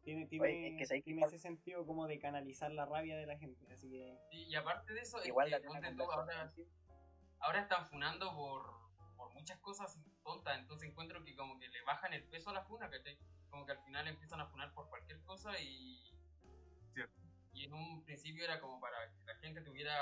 [0.04, 3.26] Tiene, tiene, Oye, es que que tiene ese sentido como de canalizar la rabia de
[3.26, 4.20] la gente, así que...
[4.32, 6.68] Y, y aparte de eso, es Igual que, la una ponte tú, ahora, sí.
[7.58, 8.66] están funando por,
[9.16, 12.64] por muchas cosas tontas, entonces encuentro que como que le bajan el peso a la
[12.64, 13.18] funa, ¿cachai?
[13.50, 16.14] Como que al final empiezan a funar por cualquier cosa y...
[16.94, 17.22] Cierto.
[17.54, 19.96] Y en un principio era como para que la gente tuviera...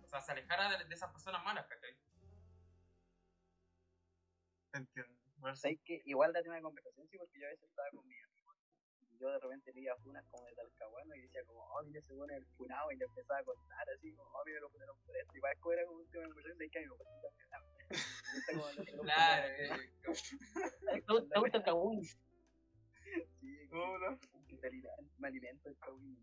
[0.00, 1.96] O sea, se alejara de, de esas personas malas, ¿cachai?
[4.74, 5.18] Entiendo.
[5.38, 8.06] Bueno, ¿Sabes que Igual da tema de conversación, sí, porque yo a veces estaba con
[8.06, 8.14] mi
[9.22, 12.34] yo de repente leía funas como de Talcahuano y decía como, oh, mira, se pone
[12.36, 15.36] el funado y le empezaba a contar así, como, oh, mira, lo funaron por esto.
[15.36, 16.88] Igual como era como un tema de conversación, ¿sabes que a el
[18.56, 19.70] lo- lo- Claro, eh,
[21.06, 22.02] ¿Te gusta- el?
[23.40, 24.18] Sí, ¿Cómo no?
[24.60, 26.16] me alimento- me alimento el cagüín.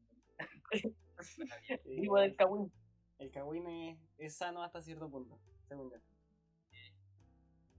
[1.70, 2.72] eh, Vivo del.
[3.20, 5.98] El cagüín es, es sano hasta cierto punto, según yo.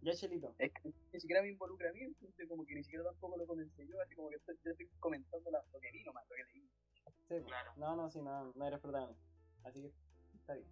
[0.02, 0.54] Ya, Chelito.
[0.58, 3.46] Es que ni siquiera me involucra a mí, entonces como que ni siquiera tampoco lo
[3.46, 6.36] comencé yo, así como que estoy, yo estoy comentando la- lo que vi nomás, lo
[6.36, 6.62] que leí.
[6.62, 7.44] Sí, pues.
[7.44, 7.72] Claro.
[7.76, 9.22] No, no, sí, no, no eres protagonista.
[9.64, 9.92] Así que
[10.36, 10.68] está bien.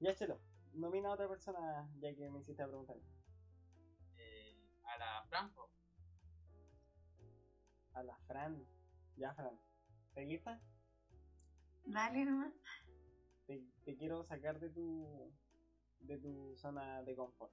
[0.00, 0.40] Ya, Chelo,
[0.74, 2.94] nomina a otra persona ya que me hiciste la pregunta.
[4.16, 5.70] Eh, a la Franco.
[7.94, 8.62] A la Fran.
[9.16, 9.58] Ya, Fran.
[10.10, 10.60] ¿Estás lista?
[11.86, 12.52] Dale nomás.
[13.46, 15.32] Te, te quiero sacar de tu,
[16.00, 17.52] de tu zona de confort.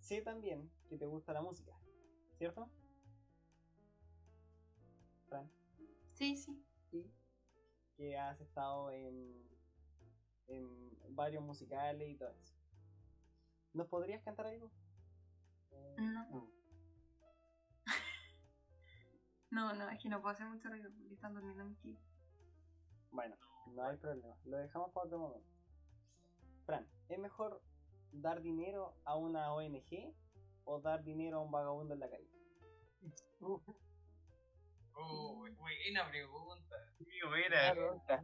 [0.00, 1.74] Sé también que te gusta la música,
[2.36, 2.70] ¿cierto?
[5.28, 5.50] Fran.
[6.14, 6.64] Sí, sí.
[6.92, 7.12] y
[7.96, 9.46] que has estado en,
[10.46, 12.54] en varios musicales y todo eso.
[13.74, 14.70] ¿Nos podrías cantar algo?
[15.98, 16.50] No.
[19.50, 21.98] No, no, es que no puedo hacer mucho ruido porque están durmiendo mis tíos.
[23.10, 23.34] Bueno,
[23.68, 24.36] no hay problema.
[24.44, 25.57] Lo dejamos para otro momento.
[26.68, 27.62] Fran, ¿es mejor
[28.12, 30.14] dar dinero a una ONG
[30.64, 32.30] o dar dinero a un vagabundo en la calle?
[35.00, 36.76] Oh, buena pregunta.
[36.98, 37.72] Sí, buena.
[37.72, 38.22] Pregunta.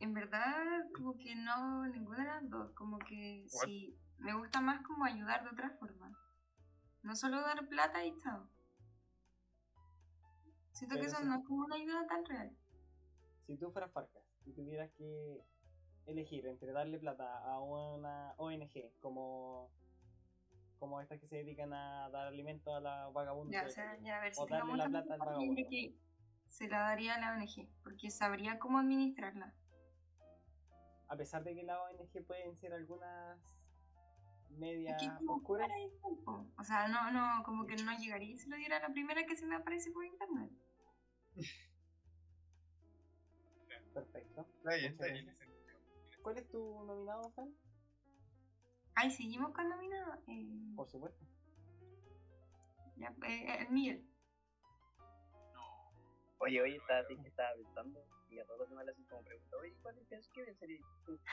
[0.00, 2.72] En verdad, como que no, ninguna de las dos.
[2.72, 3.64] Como que What?
[3.64, 6.10] sí, me gusta más como ayudar de otra forma.
[7.02, 8.48] No solo dar plata y chao.
[10.72, 11.24] Siento que eso sí.
[11.26, 12.56] no es como una ayuda tan real.
[13.46, 15.42] Si tú fueras Farcas y tuvieras que
[16.06, 19.70] elegir entre darle plata a una ONG como,
[20.78, 24.46] como estas que se dedican a dar alimento a la vagabundos, o sea, si o
[24.46, 25.62] darle la plata al vagabundo.
[26.46, 29.52] se la daría a la ONG, porque sabría cómo administrarla.
[31.08, 33.38] a pesar de que la ONG pueden ser algunas
[34.50, 35.68] Es medias que oscuras.
[36.56, 39.44] O sea, no, no, como que no llegaría se lo diera la primera que se
[39.44, 40.52] me aparece por internet.
[44.36, 44.58] perfecto.
[44.58, 45.26] Está bien, está Muchas bien.
[45.26, 46.20] gracias.
[46.22, 47.54] ¿Cuál es tu nominado, Fran?
[48.94, 50.14] Ay, seguimos con nominado.
[50.26, 51.24] Eh, Por supuesto.
[52.96, 54.04] ya, eh, el Miguel.
[55.52, 55.60] No.
[56.38, 59.22] Oye, oye, estaba así que estaba pensando y a todos los demás le hacen como
[59.22, 60.80] pregunta, oye, ¿cuál es qué bien sería?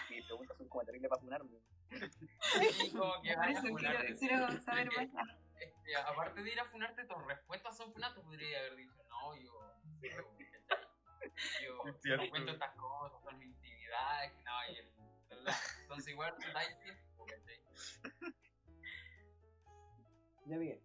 [0.09, 1.59] Mis preguntas son como terribles para funarme.
[1.89, 5.27] Sí, como que Por eso quiero, quiero saber que, más.
[5.59, 8.15] este, aparte de ir a funarte, tus respuestas son funadas.
[8.15, 9.51] Tú podrías haber dicho, no, yo.
[10.01, 10.33] Yo,
[12.03, 14.31] yo no cuento estas cosas, son mi intimidad.
[14.45, 14.89] No, y el,
[15.29, 15.55] ¿verdad?
[15.81, 17.61] Entonces, igual, dais tiempo, ¿cachai?
[20.45, 20.81] Ya, Miguel.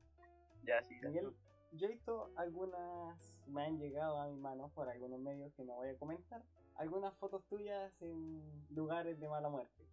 [0.62, 0.94] Ya, sí.
[1.02, 1.34] Miguel,
[1.72, 5.74] yo he visto algunas, me han llegado a mis manos por algunos medios que no
[5.74, 6.42] voy a comentar,
[6.76, 9.84] algunas fotos tuyas en lugares de mala muerte.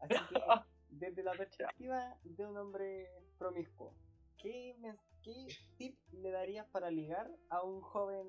[0.00, 0.40] Así que,
[0.90, 3.94] desde la perspectiva de un hombre promiscuo,
[4.38, 4.76] ¿qué,
[5.22, 8.26] qué tip le darías para ligar a un joven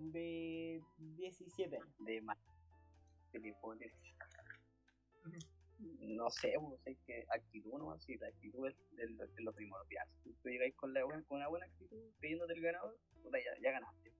[0.00, 1.88] de 17 años?
[1.98, 2.38] de más.
[5.78, 9.52] No sé, pues, es que actitud no así, la actitud es, de lo, es lo
[9.52, 10.06] primordial.
[10.22, 13.62] Si tú llegáis con, la buena, con una buena actitud, pidiéndote el ganador, puta, ya,
[13.62, 14.12] ya ganaste.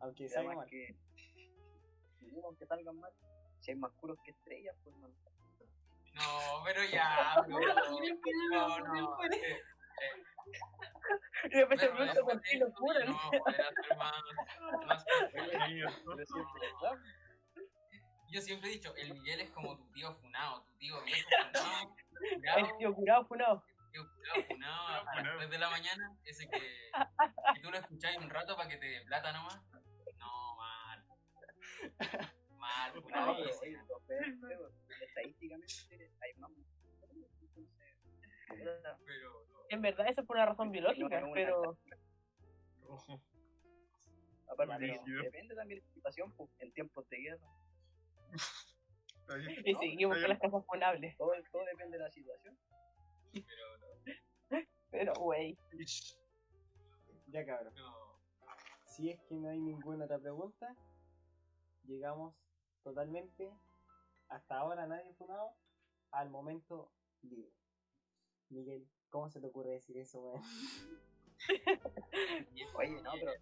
[0.00, 0.68] Aunque salga mal.
[0.68, 1.50] que, sí,
[2.44, 3.12] aunque salgan mal,
[3.60, 5.08] si hay más curos que estrellas, pues no.
[5.08, 7.34] No, pero ya.
[8.52, 9.24] No, no.
[9.24, 10.16] eh, eh,
[11.44, 12.66] Y después se pregunta por qué lo.
[18.28, 21.96] Yo siempre he dicho, el Miguel es como tu tío funado, tu tío viejo funado,
[22.20, 23.64] El curado, tío curado funado.
[23.92, 25.38] tío curado funado a las Funado.
[25.38, 28.86] 3 de la mañana, ese que, que tú lo escucháis un rato para que te
[28.86, 29.60] dé plata nomás.
[30.16, 31.04] No, mal.
[32.58, 32.92] Mal,
[33.36, 33.76] que,
[35.04, 37.70] estadísticamente hay más mujeres, entonces,
[39.06, 39.55] Pero no.
[39.68, 41.78] En verdad, eso es por una razón biológica, No, no, pero
[42.88, 43.20] Ojo.
[44.48, 47.48] aparte, pero depende también de la situación, pues, en tiempos de guerra,
[49.64, 51.16] y No, seguimos con las cosas funables.
[51.16, 52.56] todo, todo depende de la situación.
[54.90, 55.58] Pero, wey,
[57.26, 57.74] Ya cabrón.
[57.74, 58.16] no.
[58.86, 60.74] Si es que no hay ninguna otra pregunta,
[61.84, 62.34] llegamos
[62.82, 63.50] totalmente,
[64.28, 65.54] hasta ahora nadie funado,
[66.12, 67.50] al momento libre.
[68.48, 70.42] Miguel, ¿cómo se te ocurre decir eso, weón?
[72.74, 73.32] Oye, no, pero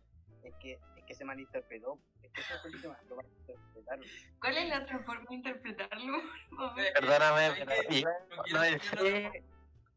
[0.42, 1.98] es que, es que se malinterpretó.
[2.22, 4.04] Es que eso fue el tema, lo malinterpretaron.
[4.40, 6.18] ¿Cuál es la otra forma de interpretarlo?
[6.94, 8.04] Perdóname, ¿Sabes pero sí,
[8.52, 8.62] No
[9.00, 9.44] sé,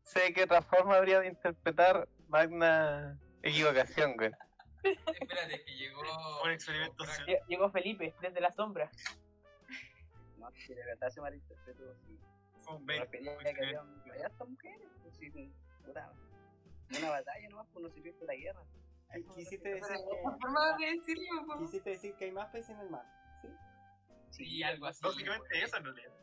[0.03, 4.31] sé qué otra forma habría de interpretar magna equivocación, güey.
[4.83, 6.01] Espérate, que llegó.
[6.43, 7.03] Un experimento
[7.47, 8.89] llegó Felipe desde la sombra.
[10.37, 11.95] No, que de verdad se malinterpretó.
[12.05, 12.17] Sí.
[12.85, 13.81] Refería un a que había,
[14.27, 14.87] hasta mujeres.
[15.01, 15.53] Pues, sí,
[15.85, 16.11] puta,
[16.97, 18.61] una batalla nomás, pues no sirvió para la guerra.
[19.09, 21.57] Qui- Quisiste decir que, forma de decirlo, po.
[21.59, 23.05] quisiste decir que hay más peces en el mar,
[23.41, 23.47] ¿sí?
[24.31, 25.01] Sí, algo así.
[25.03, 26.13] Básicamente eso en realidad.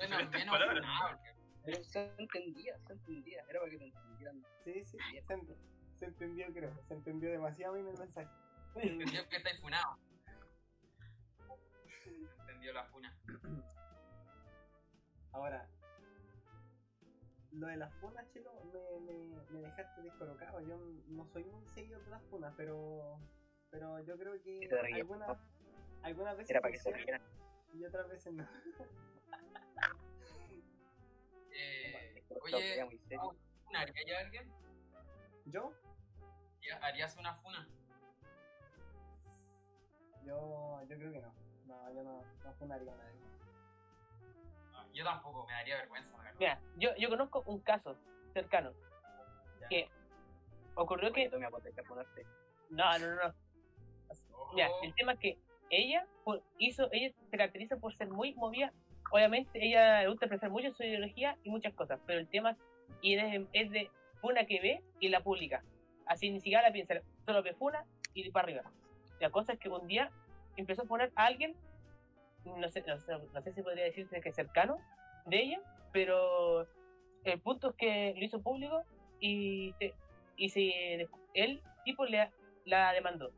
[0.00, 0.80] Menos palabras.
[0.80, 3.44] funado, porque Pero se entendía, se entendía.
[3.48, 4.42] Era para que te entendieran.
[4.64, 5.56] Sí, sí, se, ent-
[5.94, 6.74] se entendió, creo.
[6.88, 8.28] Se entendió demasiado bien el mensaje.
[8.76, 9.96] Entendió que estáis funado.
[12.40, 13.16] Entendió la funa.
[15.32, 15.68] Ahora,
[17.54, 20.60] lo de las funas, Chelo, me, me, me dejaste descolocado.
[20.60, 20.76] Yo
[21.08, 23.18] no soy muy seguidor de las funas, pero
[23.70, 25.38] pero yo creo que algunas, ¿no?
[26.02, 27.22] algunas veces Era para que se rieran.
[27.72, 28.46] y otras veces no.
[31.56, 32.84] Eh, oye.
[33.64, 34.52] ¿funaría ya alguien?
[35.46, 35.72] ¿Yo?
[36.60, 37.68] ¿Ya- ¿Harías una funa?
[40.24, 41.32] Yo, yo creo que no.
[41.66, 43.20] No, yo no, no funaría a nadie.
[44.94, 46.38] Yo tampoco, me daría vergüenza, la verdad.
[46.38, 47.96] Mira, yo, yo conozco un caso
[48.32, 48.72] cercano
[49.60, 49.68] Ya.
[49.68, 49.88] que
[50.76, 51.38] ocurrió Oye, que.
[51.38, 52.24] me.
[52.70, 53.34] No, no, no.
[54.54, 55.38] Mira, el tema es que
[55.70, 56.06] ella
[56.58, 58.72] hizo, ella se caracteriza por ser muy movida.
[59.10, 62.56] Obviamente, ella le gusta expresar mucho su ideología y muchas cosas, pero el tema
[63.00, 65.62] y es, de- es de Funa que ve y la publica.
[66.06, 66.94] Así ni siquiera la piensa,
[67.26, 68.62] solo ve Funa y para arriba.
[69.20, 70.10] La cosa es que un día
[70.56, 71.56] empezó a poner a alguien,
[72.44, 74.78] no sé, no sé, no sé si podría decirse que cercano
[75.26, 75.60] de ella,
[75.92, 76.66] pero
[77.24, 78.82] el punto es que lo hizo público
[79.20, 79.94] y, se-
[80.36, 82.30] y se, el tipo le,
[82.64, 83.32] la demandó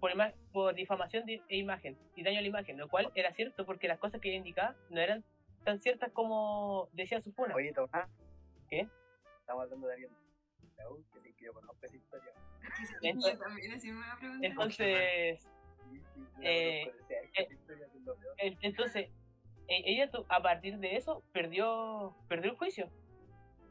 [0.00, 3.32] por, ima- por difamación de e imagen y daño a la imagen, lo cual era
[3.32, 5.24] cierto porque las cosas que ella indicaba no eran
[5.64, 7.54] tan ciertas como decía su funa.
[7.54, 8.10] Oye, Tomás.
[8.68, 8.88] ¿Qué?
[9.40, 10.10] Estamos hablando de alguien.
[10.76, 12.32] de U, Que sí, que yo conozco esa historia.
[14.42, 15.48] Entonces-
[16.42, 16.90] Eh,
[18.38, 19.08] eh, entonces
[19.68, 22.88] e- ella a partir de eso perdió perdió el juicio.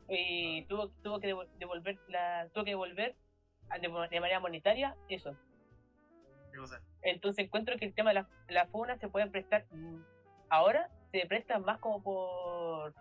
[0.09, 3.15] Y tuvo tuvo que devol- devolver la tuvo que devolver
[3.69, 5.35] a- de, manera monetaria eso.
[7.01, 10.01] Entonces encuentro que el tema de la, la funa se puede prestar mm,
[10.49, 12.93] ahora se presta más como por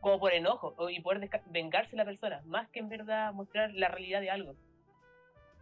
[0.00, 4.20] como por enojo y poder vengarse la persona más que en verdad mostrar la realidad
[4.20, 4.54] de algo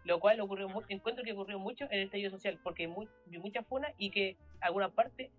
[0.04, 3.38] lo cual ocurrió mu- encuentro que ocurrió mucho en el estallido social porque mu- vi
[3.38, 5.30] muchas funas y que algunas partes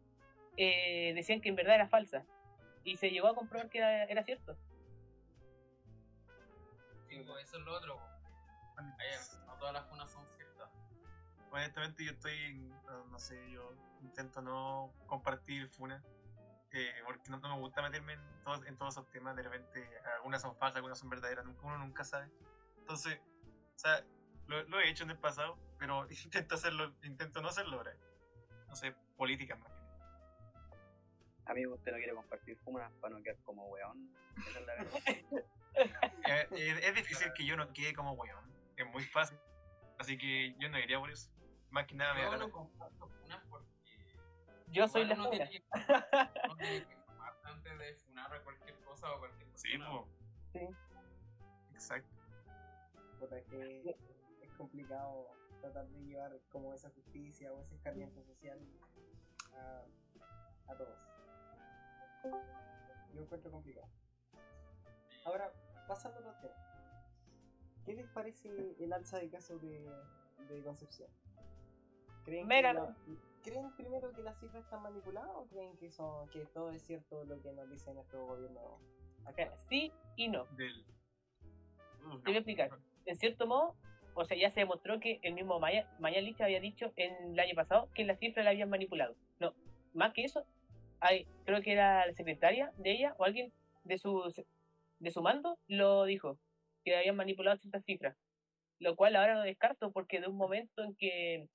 [0.57, 2.25] eh, decían que en verdad era falsa
[2.83, 4.57] y se llegó a comprobar que era, era cierto
[7.09, 7.97] Sí, pues, eso es lo otro.
[7.97, 8.03] po.
[8.99, 10.69] Ayer, no todas las funas son ciertas.
[11.51, 12.69] Honestamente yo estoy, en-
[13.09, 16.03] no, sé, yo intento no compartir funa,
[16.71, 19.87] eh, porque no, no me gusta meterme en todos, en todos esos temas, de repente
[20.17, 22.29] algunas son falsas, algunas son verdaderas, nunca- uno nunca sabe.
[22.79, 23.19] Entonces,
[23.75, 24.03] o sea,
[24.47, 27.95] lo, lo he hecho en el pasado, pero intento hacerlo, intento no hacerlo ahora.
[28.67, 29.71] No sé, política más.
[29.71, 30.77] que nada.
[31.47, 34.09] Amigo, usted no quiere compartir fumas para no quedar como weón.
[34.37, 34.99] Esa es la verdad.
[35.77, 39.37] Eh, eh, es difícil que yo no quede como weón, es muy fácil,
[39.99, 41.29] así que yo no iría por eso.
[41.69, 43.67] Más que nada me da no comparto funas porque.
[44.67, 45.63] yo soy la funa tiene que-
[46.59, 49.89] tiene que informarse antes de funar a cualquier cosa o cualquier Sí, persona.
[49.89, 50.07] po.
[50.53, 50.59] Sí.
[51.73, 52.15] Exacto.
[53.19, 53.95] Puta, es que es
[54.55, 55.27] complicado
[55.61, 58.59] tratar de llevar como esa justicia o ese escarmiento social
[59.53, 59.83] a,
[60.71, 60.97] a todos.
[63.13, 63.87] Yo encuentro complicado.
[65.25, 65.51] Ahora,
[65.87, 66.57] pasando a los temas.
[67.85, 69.89] ¿Qué les parece el alza de casos de,
[70.49, 71.09] de Concepción?
[72.23, 72.73] ¿Creen, que Mira.
[72.73, 72.95] la-
[73.43, 77.23] ¿Creen primero que las cifras están manipuladas o creen que, son, que todo es cierto
[77.25, 78.79] lo que nos dice nuestro gobierno
[79.25, 79.53] actual?
[79.69, 80.83] sí y no Del...
[82.23, 82.69] Te voy a explicar.
[83.05, 83.75] en cierto modo,
[84.15, 87.53] o sea, ya se demostró que el mismo Maya, Mañalich había dicho en el año
[87.53, 89.15] pasado que las cifras la habían manipulado.
[89.39, 89.53] No,
[89.93, 90.45] más que eso,
[91.01, 93.51] hay, creo que era la secretaria de ella o alguien
[93.83, 94.33] de su,
[94.99, 96.39] de su mando lo dijo,
[96.85, 98.15] que habían manipulado ciertas cifras.
[98.79, 101.47] Lo cual ahora lo descarto porque de un momento en que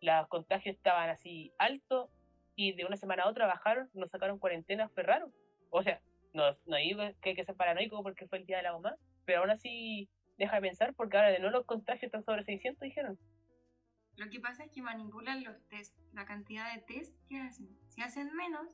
[0.00, 2.10] los contagios estaban así altos
[2.56, 5.32] y de una semana a otra bajaron, nos sacaron cuarentena, fue raro.
[5.70, 6.00] O sea,
[6.32, 6.76] no, no
[7.20, 10.08] que hay que ser paranoico porque fue el día de la mamá, pero aún así
[10.38, 13.18] deja de pensar porque ahora de nuevo los contagios están sobre 600, dijeron.
[14.16, 17.68] Lo que pasa es que manipulan los test, la cantidad de test que hacen.
[17.88, 18.66] Si hacen menos,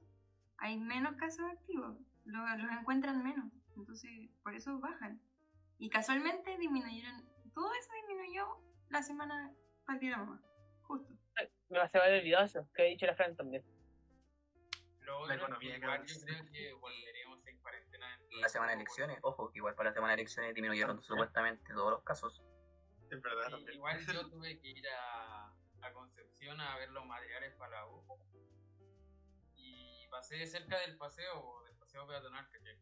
[0.59, 4.11] hay menos casos activos, lo- los encuentran menos, entonces
[4.43, 5.21] por eso bajan.
[5.79, 8.47] Y casualmente disminuyeron, todo eso disminuyó
[8.89, 9.53] la semana
[9.85, 10.43] para el día de la mamá,
[10.83, 11.13] justo.
[11.69, 13.63] Me se me había olvidado eso, que ha dicho la Fran también.
[15.05, 18.19] Lo otro La economía igual yo creo que volveremos en cuarentena.
[18.19, 21.73] de la semana de elecciones, ojo, que igual para la semana de elecciones disminuyeron supuestamente
[21.75, 22.43] todos los casos.
[23.11, 27.55] Es verdad Sí, igual yo tuve que ir a, a Concepción a ver los materiales
[27.57, 28.03] para la U.
[29.57, 32.79] Y pasé cerca del paseo, del paseo peatonal, que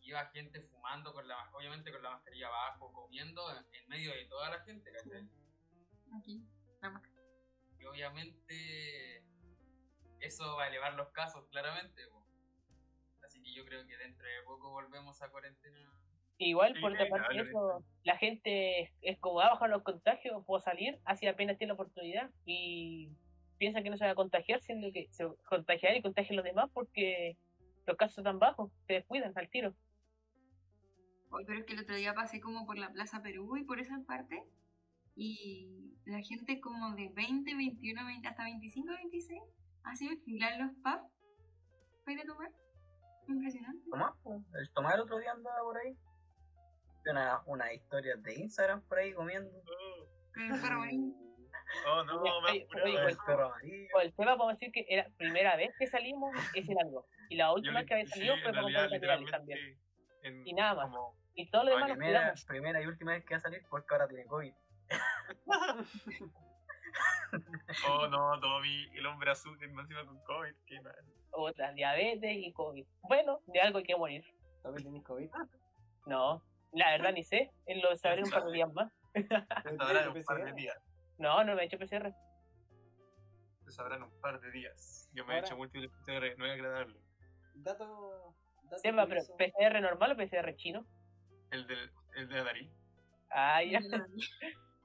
[0.00, 4.24] iba gente fumando, con la, obviamente con la mascarilla abajo, comiendo en, en medio de
[4.24, 5.28] toda la gente, ¿cachai?
[6.18, 6.44] Aquí,
[6.80, 7.02] la.
[7.78, 9.21] Y obviamente
[10.22, 12.06] eso va a elevar los casos, claramente.
[12.08, 12.24] po.
[13.24, 15.78] Así que yo creo que dentro de poco volvemos a cuarentena.
[16.38, 20.44] Igual, Sí, por otra parte eso, la gente es- como va a bajar los contagios,
[20.44, 23.10] puedo salir, así apenas tiene la oportunidad y
[23.58, 26.36] piensa que no se va a contagiar, siendo que se va a contagiar y contagian
[26.36, 27.36] los demás porque
[27.86, 29.74] los casos están bajos, se descuidan al tiro.
[31.46, 34.00] Pero es que el otro día pasé como por la Plaza Perú y por esa
[34.06, 34.42] parte.
[35.14, 39.42] Y la gente como de 20, 21, 20, hasta 25, 26
[39.84, 41.12] así en los pubs
[42.04, 42.50] para ir a tomar.
[43.28, 43.84] Impresionante.
[43.90, 44.14] Tomás,
[44.54, 45.96] el Tomás el otro día andaba por ahí.
[47.10, 49.50] Una, unas historias de Instagram por ahí comiendo.
[50.34, 50.98] Con el perro ahí.
[51.88, 52.84] Oh, no, Oye, me oye, apuraba.
[52.84, 53.88] oye, El pues, perro amarillo.
[53.92, 57.06] Con el tema podemos decir que era primera vez que salimos, ese era algo.
[57.30, 59.58] Y la Yo última le- que había salido en fue para comprar laterales también.
[60.22, 60.84] en- Y nada más.
[60.90, 63.86] como- Y todo lo demás Primera, primera y última vez que va a salir porque
[63.94, 64.52] ahora tiene COVID.
[67.88, 70.94] Oh, no, Tommy, el hombre azul encima con COVID, qué mal.
[71.30, 72.86] Otra, diabetes y COVID.
[73.02, 74.24] Bueno, de algo hay que morir.
[74.62, 75.30] ¿También tenés COVID?
[76.06, 77.50] No, la verdad ni sé.
[77.66, 78.92] En lo sabré un par de días más.
[79.12, 80.76] ¿Pero Se tienes sabrá en un par de días.
[81.18, 82.12] No, no me he hecho PCR.
[83.64, 85.08] Se sabrá en un par de días.
[85.12, 87.00] Yo me he hecho múltiples PCR, no es agradable.
[87.54, 89.22] Dato, dato Seba, pero.
[89.36, 90.86] PCR normal o PCR chino.
[91.50, 91.74] El de,
[92.16, 92.70] el de la nariz.
[93.30, 93.80] Ah, ya.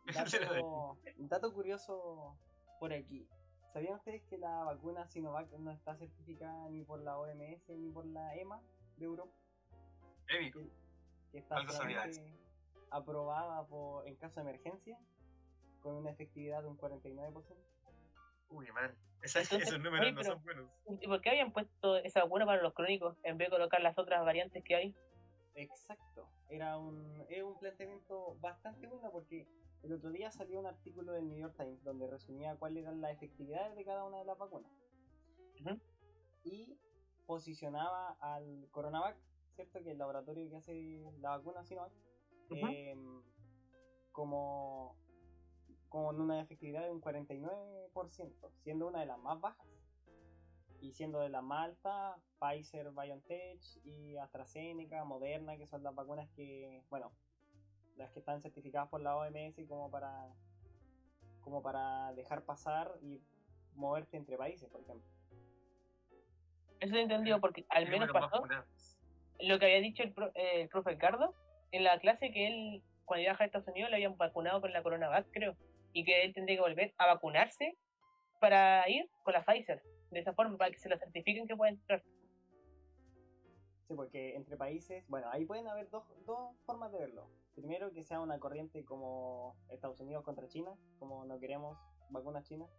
[0.62, 2.38] Dato, dato curioso
[2.80, 3.28] por aquí.
[3.74, 8.06] ¿Sabían ustedes que la vacuna Sinovac no está certificada ni por la OMS ni por
[8.06, 8.62] la EMA
[8.98, 9.34] de Europa?
[10.30, 10.70] Evi, Que,
[11.32, 11.58] que está
[12.90, 14.98] aprobada por, en caso de emergencia
[15.82, 17.44] con una efectividad de un 49%.
[18.50, 18.96] uy, mal.
[19.22, 20.72] Esa- Entonces, esos números oye, no pero- son buenos.
[21.02, 23.98] ¿Y por qué habían puesto esa vacuna para los crónicos en vez de colocar las
[23.98, 24.96] otras variantes que hay?
[25.56, 26.30] Exacto.
[26.50, 29.48] Era un, era un planteamiento bastante bueno porque
[29.84, 33.12] el otro día salió un artículo del New York Times donde resumía cuáles eran las
[33.12, 34.72] efectividades de cada una de las vacunas.
[35.62, 35.80] Ujú.
[36.44, 36.78] Y
[37.26, 39.18] posicionaba al Coronavac,
[39.56, 39.80] ¿cierto?
[39.80, 41.94] Que es el laboratorio que hace la vacuna Sinovac,
[42.50, 43.22] em,
[44.12, 44.96] como
[45.90, 49.68] con una efectividad de un 49%, siendo una de las más bajas.
[50.80, 56.30] Y siendo de las más altas, Pfizer, BioNTech y AstraZeneca, Moderna, que son las vacunas
[56.36, 57.12] que, bueno,
[57.98, 60.28] las que están certificadas por la OMS como para
[61.42, 63.22] como para dejar pasar y
[63.74, 65.08] moverte entre países, por ejemplo.
[66.80, 68.44] Eso he entendido porque al menos pasó
[69.40, 71.34] lo que había dicho el, pro- eh, el profe Ricardo
[71.72, 74.84] en la clase que él, cuando viaja a Estados Unidos, le habían vacunado con la
[74.84, 75.56] Coronavac, creo.
[75.94, 77.78] Y que él tendría que volver a vacunarse
[78.42, 79.82] para ir con la Pfizer.
[80.12, 82.04] De esa forma, para que se lo certifiquen que puede entrar.
[83.88, 87.30] Sí, porque entre países, bueno, ahí pueden haber dos, dos formas de verlo.
[87.58, 91.76] Primero, que sea una corriente como Estados Unidos contra China, como no queremos
[92.12, 92.70] vacunas chinas.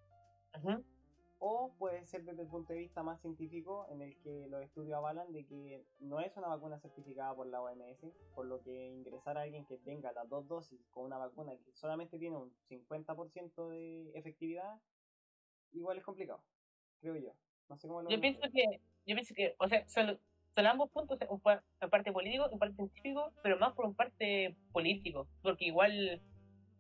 [1.41, 4.97] O puede ser desde el punto de vista más científico, en el que los estudios
[4.97, 9.37] avalan de que no es una vacuna certificada por la OMS, por lo que ingresar
[9.37, 13.69] a alguien que tenga las dos dosis con una vacuna que solamente tiene un 50%
[13.71, 14.81] de efectividad,
[15.73, 16.41] igual es complicado,
[17.01, 17.35] creo yo.
[17.69, 20.21] No sé cómo lo Yo pienso que, yo pienso que, o sea, son,
[20.59, 21.41] son ambos puntos, un
[21.81, 26.21] en parte político, en parte científico, pero más por un parte político, porque igual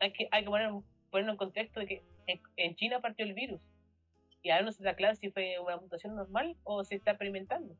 [0.00, 0.72] hay que, hay que poner,
[1.12, 3.60] ponerlo en contexto de que en, en China partió el virus,
[4.42, 7.76] y ahora no se está claro si fue una mutación normal o se está experimentando.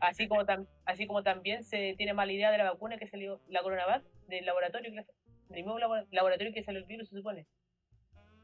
[0.00, 3.40] Así como, tam- así como también se tiene mala idea de la vacuna que salió,
[3.48, 5.06] la Coronavac, del laboratorio, que la-
[5.48, 7.46] del mismo labo- laboratorio que salió el virus, se supone.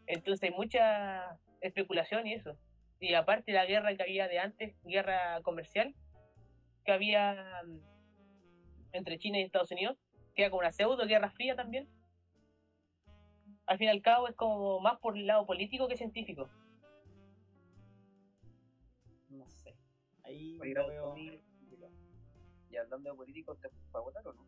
[0.06, 2.56] Entonces hay mucha especulación y eso.
[3.00, 5.94] Y aparte la guerra que había de antes, guerra comercial,
[6.85, 7.81] que había mm,
[8.93, 9.97] entre China y Estados Unidos,
[10.35, 11.88] que era como una pseudo guerra fría también.
[13.66, 16.49] Al fin y al cabo es como más por el lado político que científico.
[19.29, 19.77] No sé.
[20.25, 21.14] Ahí lo veo.
[21.16, 24.47] Y hablando de políticos, ¿te va a votar o no?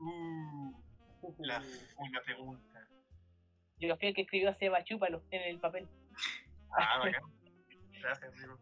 [0.00, 1.62] Uh, la,
[1.98, 2.88] una pregunta.
[3.78, 5.88] Yo fui el que escribió a Seba Chúpalo en el papel.
[6.70, 7.22] Ah, bacán.
[8.00, 8.58] Gracias, amigo.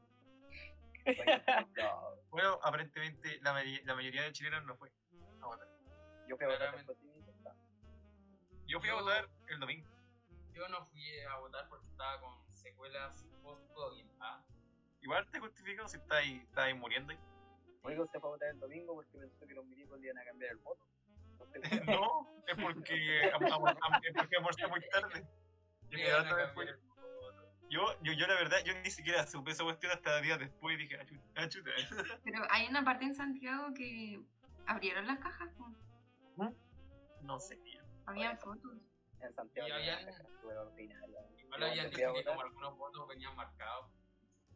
[1.76, 4.90] No, Bueno, aparentemente la, la mayoría de chilenos no fue
[5.40, 5.68] a votar.
[6.28, 7.56] yo fui a votar está.
[8.66, 9.88] Yo fui a votar el domingo.
[10.52, 14.06] Yo no fui a votar porque estaba con secuelas post-COVID.
[14.20, 14.44] ¿ah?
[15.00, 17.14] Igual te justifico si estás ahí, estás ahí muriendo.
[17.82, 20.24] Oiga, usted fue a votar el domingo porque pensó que los milicos le iban a
[20.24, 20.86] cambiar el voto.
[21.86, 23.32] No es porque, es
[24.14, 25.26] porque almorcé muy tarde.
[25.90, 26.54] Y Me me iban a
[27.72, 30.82] Yo, yo, yo la verdad, yo ni siquiera supe esa cuestión hasta días después y
[30.82, 30.98] dije,
[31.36, 31.80] ah, chuta, ah.
[32.24, 34.20] Pero hay una parte en Santiago que
[34.66, 36.52] abrieron las cajas, pues.
[37.22, 37.82] No sé, tío.
[38.04, 38.72] habían fotos.
[39.22, 40.00] En Santiago Y no, habían-.
[41.38, 43.90] Igual Yo habían dicho que como algunos votos venían marcados.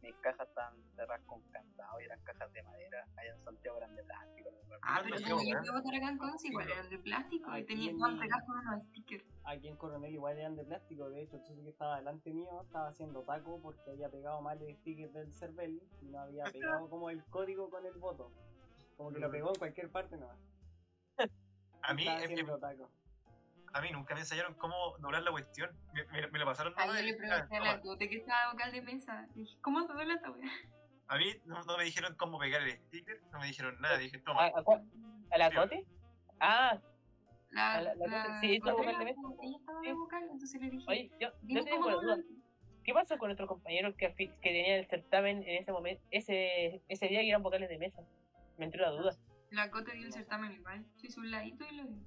[0.01, 3.95] Mis cajas estaban cerradas con candado y eran cajas de madera allá en Santiago eran
[3.95, 4.49] de plástico.
[4.51, 4.79] no me acuerdo.
[4.83, 7.65] Ah, pero yo llegué a botar acá en Conce, igual eran de plástico y Aquí
[7.65, 9.25] tenían pegados con unos stickers.
[9.43, 12.61] Aquí en Coronel igual eran de plástico, de hecho el socio que estaba delante mío
[12.61, 16.89] estaba haciendo taco porque había pegado mal el sticker del Cervel y no había pegado
[16.89, 18.31] como el código con el voto.
[18.97, 20.37] Como que lo pegó en cualquier parte nomás.
[21.83, 22.89] A mí, en- haciendo taco.
[23.73, 25.69] A mí nunca me enseñaron cómo doblar la cuestión.
[25.93, 28.71] Me, me, me lo pasaron nomás yo le pregunté a la Cote que estaba vocal
[28.71, 29.27] de mesa.
[29.35, 30.49] Dije, ¿cómo se duele esta weá?
[31.09, 33.97] A mí no, no me dijeron cómo pegar el sticker, no me dijeron nada.
[33.97, 34.45] Dije, ¿A, toma.
[34.47, 34.83] a cuál?
[35.31, 35.85] ¿A la Cote?
[36.39, 36.79] Ah,
[37.51, 39.21] La, A la- la la, Cote- sí, vocal de era- mesa.
[39.41, 39.87] Ella estaba Sí.
[39.87, 41.31] de vocal, entonces le dije, oye, yo,
[41.63, 42.17] tengo una duda.
[42.83, 47.07] ¿Qué pasó con nuestros compañeros que, que tenían el certamen en ese momento, ese, ese
[47.07, 48.01] día que eran vocales de mesa?
[48.57, 49.11] Me entró la duda.
[49.51, 50.85] La Cote dio el certamen igual.
[50.97, 51.97] Se hizo un ladito y lo dio.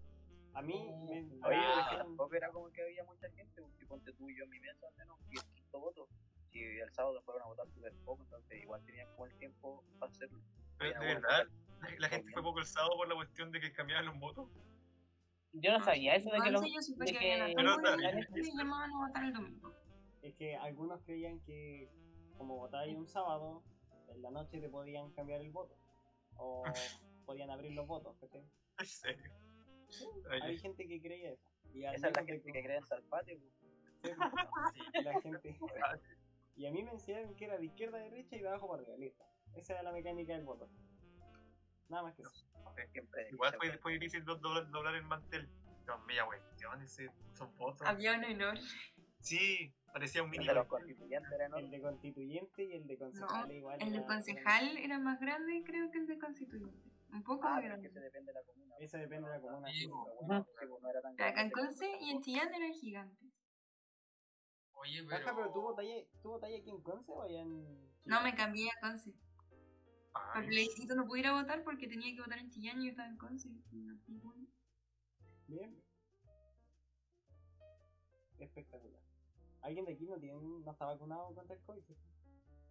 [0.54, 4.12] A mí Oh, me, Oye, que tampoco era como que había mucha gente, porque ponte
[4.12, 6.08] tú y yo en mi mesa al menos, y el quinto voto.
[6.50, 10.10] Si el sábado fueron a votar súper poco, entonces igual tenían como el tiempo para
[10.10, 10.40] hacerlo.
[10.78, 11.46] Pero, de verdad,
[11.98, 14.48] la, gente fue poco el sábado por la cuestión de que cambiaban los votos.
[15.52, 16.62] Yo no sabía eso de que los.
[16.62, 19.74] Yo supe de que que- Pero que llamaban a votar el domingo.
[20.22, 21.88] Es que algunos creían que
[22.36, 23.62] como votabas un sábado,
[24.08, 25.76] en la noche te podían cambiar el voto.
[26.36, 26.62] O
[27.26, 28.42] podían abrir los votos, ¿cachai?
[28.78, 29.30] En serio.
[30.42, 31.48] Hay gente que creía eso.
[31.72, 33.50] Y Esa es la gente que- que cree en Salpate, sí,
[35.04, 35.56] la gente.
[36.56, 38.82] Y a mí me enseñaron que era de izquierda a derecha y de abajo para
[38.82, 39.24] arriba, listo.
[39.54, 40.68] Esa era la mecánica del voto.
[41.88, 42.46] Nada más que eso.
[43.30, 45.48] igual fue, fue difícil do- doblar, doblar el mantel.
[45.84, 47.80] Dios mío, cuestión, ese, son votos.
[47.86, 48.60] Había uno enorme.
[49.20, 50.86] Sí, parecía un El mini de los mantel.
[50.86, 53.78] constituyentes era El de constituyente y el de concejal igual.
[53.82, 56.90] El de concejal era más grande, creo que el de constituyente.
[57.12, 57.88] Un poco Ah, más pero es grande.
[57.88, 58.74] que se depende de la comuna.
[58.78, 59.68] Ese depende de la comuna.
[59.72, 61.52] Sí, bueno, sí, pues, no era tan Acá en grande.
[61.52, 63.28] Conce y en Chillán eran gigantes.
[64.72, 65.24] Oye, pero.
[65.24, 67.90] Baja, pero tú votáis tú aquí en Conce o allá en.
[68.04, 68.30] No, Chile?
[68.30, 69.12] me cambié a Conce.
[70.34, 72.90] El plebiscito no pude ir a votar porque tenía que votar en Chillán y yo
[72.90, 73.48] estaba en Conce.
[73.70, 74.46] y no fui, bueno.
[75.46, 75.82] Bien.
[78.38, 79.02] Espectacular.
[79.62, 81.82] ¿Alguien de aquí no, tiene, no está vacunado contra el COVID?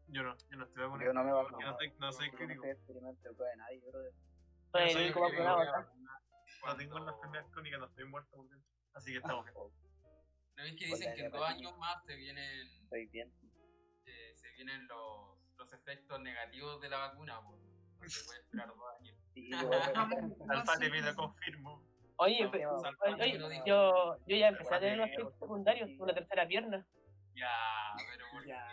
[0.08, 1.06] Yo no, yo no estoy vacunado.
[1.06, 1.60] Yo no me Yo vacuno.
[1.60, 2.62] no no soy Yo no crítico.
[2.64, 4.14] soy experimento de prueba de nadie, brother.
[4.72, 5.60] Soy el único vacunado
[6.66, 8.70] No tengo una cuando- enfermedad crónica, no estoy muerto por dentro.
[8.94, 9.56] Así que estamos bien.
[9.56, 13.32] ¿No ves que dicen que en dos años más se vienen, Estoy bien.
[14.06, 17.40] eh, se vienen los, los efectos negativos de la vacuna?
[17.42, 17.60] Pues,
[18.02, 19.16] no se puede esperar dos años.
[19.34, 19.50] Sí,
[20.50, 21.82] Alfate me lo confirmo.
[22.18, 26.86] Oye, oye, yo, yo ya empecé a tener unos Guau, efectos secundarios, una tercera pierna.
[27.36, 27.48] Ya,
[28.12, 28.68] pero ¿por Ya.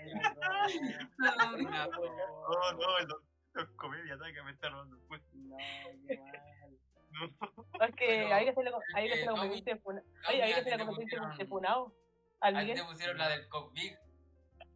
[1.18, 3.29] No, no, el doctor
[3.76, 4.34] comedia, ¿sabes?
[4.34, 5.28] Que me está robando el puesto.
[5.34, 5.56] No,
[6.06, 6.78] qué mal.
[7.12, 7.26] No.
[7.84, 11.26] Es que hay que la, hay que es hacer la que, ti la te pusieron-
[11.26, 11.36] funado.
[11.36, 11.48] Te
[13.18, 13.92] la del COVID.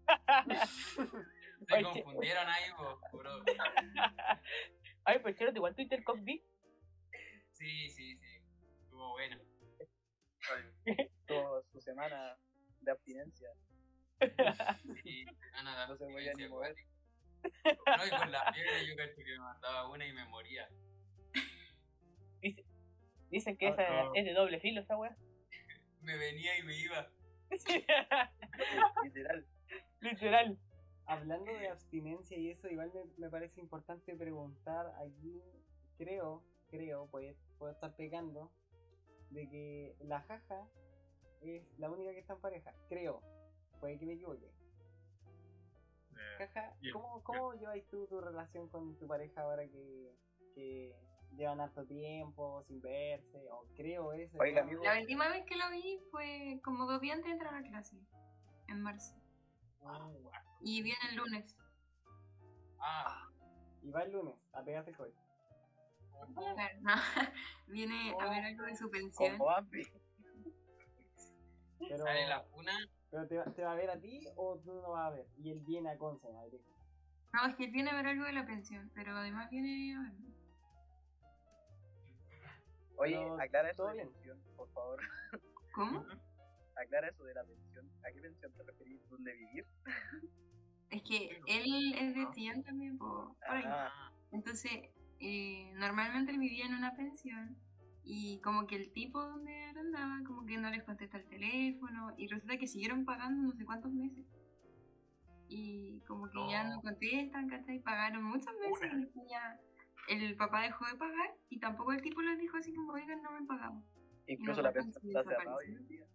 [1.69, 3.31] Se Oye, confundieron ahí, po, bro.
[5.05, 6.41] Ay, pero chero, igual tuviste el COVID.
[7.53, 8.43] Sí, sí, sí.
[8.83, 9.39] Estuvo bueno.
[11.27, 12.37] Toda su semana
[12.81, 13.49] de abstinencia.
[15.03, 16.75] Sí, gana de No se podía ni abstinencia mover.
[17.65, 20.69] No, y con la fiebre yo cacho que me mandaba una y me moría.
[22.41, 22.65] Dice-
[23.31, 24.15] Dicen que Ah, esa no.
[24.15, 25.17] es de doble filo esa wea.
[26.03, 27.09] Me venía y me iba.
[29.05, 29.47] Literal.
[30.01, 30.59] Literal.
[31.07, 35.43] Hablando de abstinencia y eso, igual me, me parece importante preguntar aquí,
[35.99, 38.51] creo, creo, pues puedo estar pecando,
[39.31, 40.69] de que la jaja
[41.43, 42.75] es la única que está en pareja.
[42.89, 43.23] Creo,
[43.81, 44.51] puede que me equivoque.
[46.39, 50.15] Jaja, Bien, ¿cómo, cómo lleváis tú tu relación con tu pareja ahora que,
[50.55, 50.95] que
[51.37, 53.49] llevan harto tiempo sin verse?
[53.51, 54.37] O creo eso.
[54.39, 54.69] Oiga, ¿no?
[54.69, 54.85] amigo.
[54.85, 57.97] La última vez que lo vi fue como dos días antes de entrar a clase,
[58.69, 59.15] en marzo.
[60.61, 61.57] Y viene el lunes.
[62.79, 63.29] Ah,
[63.83, 65.15] Y va el lunes a el.
[66.35, 66.93] Claro, no,
[67.67, 69.37] viene a ver algo de su pensión.
[69.37, 69.87] Como Bambi.
[71.79, 72.73] Pero, sale la funa.
[73.15, 75.27] Pero te, va- ¿te va a ver a ti o tú no vas a ver?
[75.39, 76.59] Y él viene a Conce, Madrid.
[77.33, 80.01] No, es que él viene a ver algo de la pensión, pero además viene a
[80.03, 80.35] verme.
[82.97, 84.09] Oye, aclara eso ¿todo de bien?
[84.13, 85.01] pensión, por favor.
[85.75, 86.05] ¿Cómo?
[86.77, 87.89] Aclara eso de la pensión.
[88.03, 89.09] ¿A qué pensión te referís?
[89.09, 89.65] ¿Dónde vivir?
[90.91, 93.65] Es que él es de Chillán también, po- por ahí.
[93.67, 94.73] Ah, Entonces,
[95.21, 97.57] eh, normalmente él vivía en una pensión
[98.05, 102.29] y como que el tipo donde arrendaba como que no les contesta el teléfono y
[102.29, 104.27] resulta que siguieron pagando no sé cuántos meses.
[105.49, 106.83] Y como que ya no No.
[106.83, 107.79] contestan, ¿cachai?
[107.81, 109.59] Pagaron muchos meses y después ya
[110.09, 113.31] el papá dejó de pagar y tampoco el tipo les dijo así como, oigan, no
[113.33, 113.83] me pagado.
[114.27, 115.79] incluso No, la pensión sí, está cerrada hoy desapareció.
[115.79, 116.07] en día.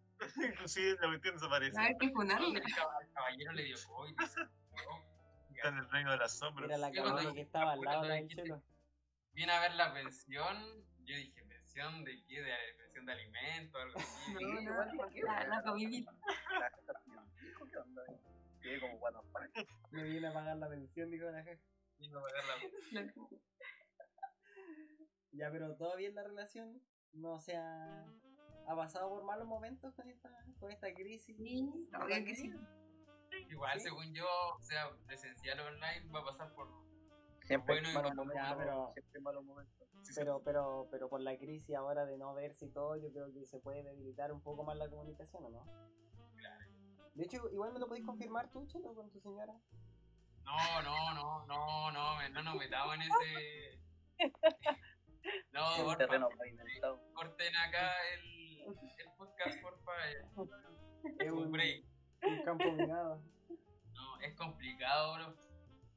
[0.52, 1.80] Inclusive la cuestión desaparece.
[1.80, 2.48] Ver qué funarla.
[2.48, 4.16] El cab- el caballero le dio COVID.
[5.56, 6.70] Está en el reino de las sombras.
[6.70, 8.64] Era la camilla que estaba al lado del cielo.
[9.34, 10.56] Vine a ver la pensión,
[11.04, 11.44] yo dije,
[11.74, 12.42] ¿pensión de qué?
[12.42, 13.82] ¿De pensión de alimentos?
[13.82, 14.34] Algo así.
[14.34, 15.22] No, Sí, no, igual, ¿por qué?
[15.22, 16.12] la, la comidita.
[17.72, 18.04] ¿qué onda?
[18.82, 19.00] Como
[19.32, 19.52] panes.
[19.92, 21.64] Me viene a pagar la pensión, dijo la jefa.
[22.00, 22.44] Vine a pagar
[22.92, 23.14] la-
[25.32, 26.82] Ya, pero todavía en la relación
[27.14, 28.04] no se ha,
[28.68, 31.38] ha pasado por malos momentos con esta, con esta crisis.
[31.38, 32.52] Sí, obvio que sí.
[33.50, 33.86] Igual, Sí.
[33.90, 34.26] según yo,
[34.62, 36.68] sea presencial o online, va a pasar por.
[37.50, 38.36] Siempre Bueno, malos momentos.
[38.47, 39.88] Ya, pero- Siempre malos momentos.
[40.16, 43.45] Pero, pero, pero por la crisis ahora de no verse y todo, yo creo que
[43.45, 45.66] se puede debilitar un poco más la comunicación, ¿o no?
[47.16, 49.54] De hecho, igual me lo podéis confirmar tú, Chelo, con tu señora.
[50.43, 53.80] No, no, no, no, no, no nos metamos en ese.
[55.52, 56.08] No, porfa,
[57.14, 59.91] corten acá el, el podcast, porfa.
[60.12, 60.26] eh.
[61.20, 61.86] Es Un un, break.
[62.24, 63.22] un campo minado.
[63.93, 65.36] No, es complicado, bro.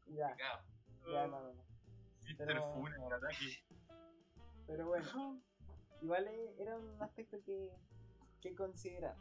[0.09, 0.64] Ya, Complicado.
[1.11, 1.62] Ya, no, no, no.
[2.24, 2.36] Mr.
[2.46, 3.64] pero- Funes, el ataque.
[4.66, 5.40] Pero bueno,
[6.00, 7.70] igual eh, era un aspecto que,
[8.40, 9.16] que considerar.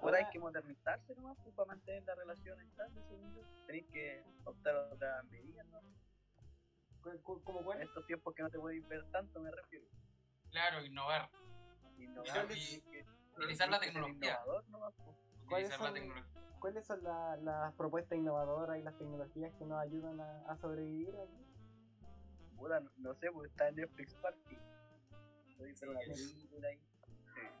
[0.00, 3.40] Ahora hay que modernizarse nomás pues, para mantener la relación estable, según yo.
[3.66, 5.80] Tenéis que optar a otras medidas, ¿no?
[7.02, 7.82] cu- cu- ¿Como En cuál?
[7.82, 9.86] estos tiempos que no te puedes ver tanto, me refiero.
[10.50, 11.30] Claro, innovar.
[11.98, 14.14] Innovar, Y- que- utilizar la tecnología.
[14.42, 15.16] innovador nomás, pues.
[15.48, 16.40] ¿Cuáles Utilizar la tecnología.
[16.64, 21.10] ¿Cuáles son la- las propuestas innovadoras y las tecnologías que nos ayudan a, a sobrevivir
[21.14, 21.44] aquí?
[22.56, 24.56] Puta, no, no sé, pues está en Netflix Party.
[25.50, 26.80] Estoy pero una Sí, es- película ahí.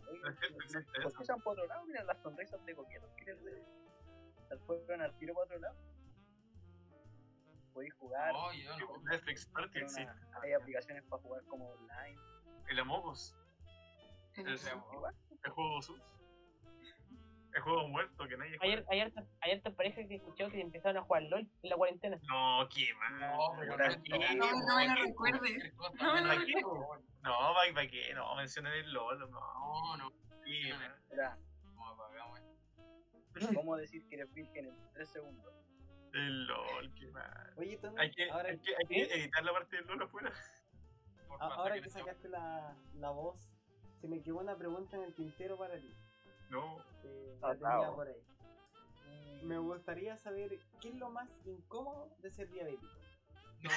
[1.02, 1.84] ¿Por qué se han por otro lado?
[1.84, 3.62] Mira las sonrisas de coquetos, ¿quieres ver?
[4.48, 5.76] Se fueron al tiro para otro lado.
[7.74, 8.32] Podéis jugar.
[8.32, 9.02] No, yo no.
[9.02, 10.02] Netflix Party existe.
[10.04, 12.18] una- hay aplicaciones para jugar como online.
[12.70, 13.36] El Among Us.
[14.36, 14.48] El,
[14.94, 15.14] Igual.
[15.44, 16.00] el juego sus.
[17.54, 19.04] El juego muerto que nadie Ayer, juega.
[19.04, 22.18] ayer, ayer te pareja que escuchó que empezaron a jugar LOL en la cuarentena.
[22.28, 23.20] No, qué mal.
[23.20, 25.38] No, pero ¿Para no, no, No, no me lo recuerde.
[25.38, 26.60] cualquier cosa, No me lo ¿Para qué?
[27.22, 28.14] No, ¿para qué?
[28.14, 29.18] No, mencionen el LOL.
[29.20, 30.12] No, No, no.
[30.44, 31.38] qué mal.
[31.74, 32.40] No apagamos.
[33.54, 35.54] ¿cómo decir que eres virgen en 3 segundos?
[36.12, 37.54] El LOL, qué mal.
[37.56, 40.32] Oye, Tommy, Hay que, ahora, hay que, hay que editar la parte del LOL afuera.
[41.40, 43.52] Ahora que sacaste la, la voz,
[43.96, 45.92] se me quedó una pregunta en el tintero para ti.
[46.50, 48.22] No, que Ah, la tenía por ahí.
[49.42, 52.92] Me gustaría saber qué es lo más incómodo de ser diabético.
[53.62, 53.70] No.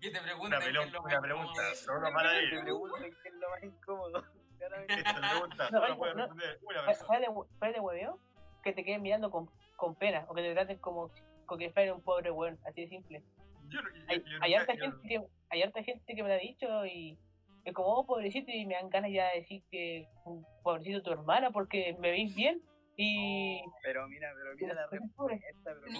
[0.00, 1.74] Que te una, pregunten qué es lo una más pregunta cómodo.
[1.76, 2.60] solo para Te él.
[2.62, 4.24] preguntan qué es lo más incómodo.
[4.88, 6.20] Esta pregunta No, solo no, puede no.
[6.26, 7.18] responder una persona.
[7.20, 7.26] de,
[7.58, 8.18] fuera de hueveo,
[8.62, 11.10] que te queden mirando con, con pena o que te traten como,
[11.46, 13.22] como que fuera un pobre weón, así de simple.
[13.68, 16.28] Yo, no- yo, Hay, yo hay harta yo- gente que hay harta gente que me
[16.28, 17.18] lo ha dicho y
[17.64, 21.12] es como, oh, pobrecito, y me dan ganas ya de decir que un pobrecito tu
[21.12, 22.60] hermana porque me veis bien
[22.96, 23.60] y...
[23.82, 25.90] Pero mira, pero mira la respuesta, pero que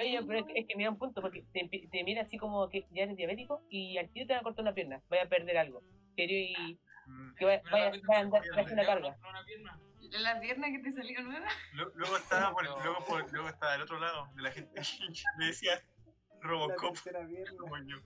[0.00, 2.68] Oye, pero es que, es que mira un punto, porque te, te mira así como
[2.68, 5.28] que ya eres diabético y al tiro te van a cortar una pierna, vaya a
[5.28, 5.82] perder algo.
[6.16, 7.34] Y Mm.
[7.34, 9.16] que vaya, Pero vaya, te vaya a andar tras una carga.
[9.20, 9.80] con una pierna.
[10.20, 11.46] La pierna que te salió nueva.
[11.72, 12.78] Lu- Luego estaba por, No.
[12.84, 14.80] luego, por, luego estaba del otro lado de la gente.
[15.38, 15.80] Me decía
[16.40, 16.96] Robocop
[17.58, 17.96] como yo.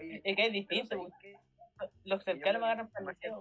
[0.00, 1.40] Oye, Es que es distinto, ¿sabes
[2.04, 3.40] los cercanos me agarran para Yo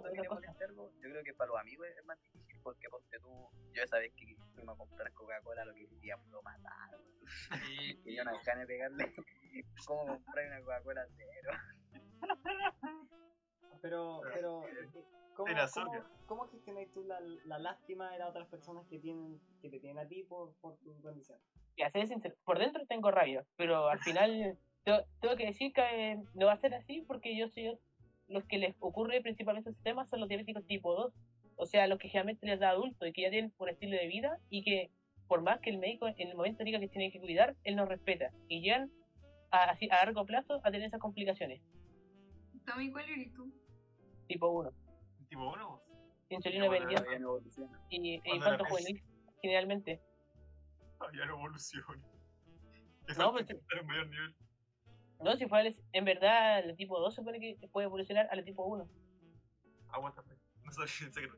[1.01, 4.35] creo que para los amigos es más difícil porque ponte tú, yo esa vez que
[4.53, 7.63] fuimos a comprar Coca-Cola lo que queríamos lo matar, weón.
[7.65, 9.13] Sí, que yo no dejaba de pegarle
[9.85, 11.51] cómo comprar una Coca-Cola cero.
[13.81, 14.61] Pero, pero,
[15.33, 19.69] ¿cómo, cómo, cómo gestionas tú la, la lástima de las otras personas que tienen que
[19.69, 21.39] te tienen a ti por, por tu condición?
[21.77, 25.81] Y a ser sincero, por dentro tengo rabia, pero al final tengo, que decir que
[26.11, 27.77] eh, no va a ser así porque yo soy
[28.27, 31.13] los que les ocurre principalmente ese tema son los diabéticos tipo 2,
[31.55, 34.07] o sea, los que generalmente les da adulto y que ya tienen un estilo de
[34.07, 34.91] vida y que
[35.27, 37.85] por más que el médico en el momento diga que tiene que cuidar, él no
[37.85, 38.91] respeta y llegan
[39.51, 41.61] a, así, a largo plazo a tener esas complicaciones,
[42.65, 43.51] Tommy, ¿cuál eres tú?
[44.27, 44.71] tipo 1,
[45.27, 45.81] Tipo uno.
[46.29, 47.81] insulina Ya, bueno, dependiente Todavía no evoluciona.
[47.89, 49.03] y e era juvenil
[49.41, 50.01] generalmente.
[51.17, 51.85] Ya no evoluciona.
[53.17, 54.35] No, pues- Está en mayor nivel.
[55.19, 58.65] No, si el- en verdad el tipo 2 se supone que puede evolucionar al tipo
[58.65, 58.89] 1.
[59.89, 60.37] Aguanta, pues.
[60.63, 61.35] No el secreto.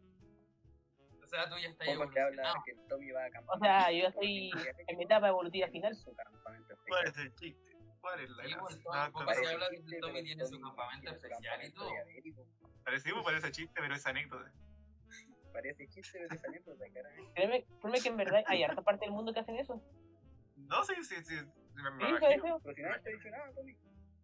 [1.23, 2.55] O sea, tú ya estás evolucionado.
[2.65, 3.55] que el Tommy va a acampar.
[3.55, 4.51] O sea, yo estoy
[4.87, 5.95] en mi etapa evolutiva final.
[5.95, 7.71] Su campamento ¿Cuál es el chiste?
[8.01, 9.11] ¿Cuál es la Sí, gracia?
[9.11, 11.89] poco parece- se habla que Tommy pero tiene su campamento especial y todo.
[11.91, 12.45] diabético.
[12.83, 14.51] Parece, parece chiste, pero es anécdota.
[15.53, 17.31] Parece chiste, pero es anécdota, claramente.
[17.35, 19.81] Créeme, créeme que en verdad hay harta parte del mundo que hacen eso.
[20.57, 21.35] No, sí, sí, sí.
[21.75, 22.19] Me, me Sí, imagino.
[22.19, 22.41] parece.
[22.63, 23.75] Pero si te ha dicho nada, Tommy.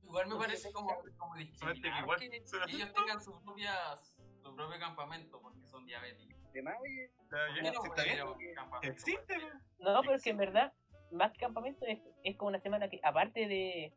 [0.03, 5.41] Igual me parece como, como discriminar igual, que ellos tengan sus propias, su propio campamento
[5.41, 6.37] porque son diabéticos.
[6.53, 8.87] De más, oye, Está ¿Por bien, qué no está campamento?
[8.93, 9.47] Existe, po.
[9.79, 10.73] No, pero es que en verdad,
[11.11, 13.93] más que campamento, es, es como una semana que, aparte de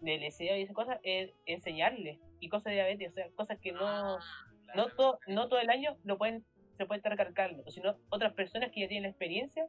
[0.00, 3.72] del deseo y esas cosas, es enseñarle y cosas de diabetes, o sea, cosas que
[3.72, 4.18] no, Ah,
[4.74, 6.42] no, claro, todo, no todo el año lo pueden,
[6.72, 9.66] se puede estar recalcando, sino otras personas que ya tienen la experiencia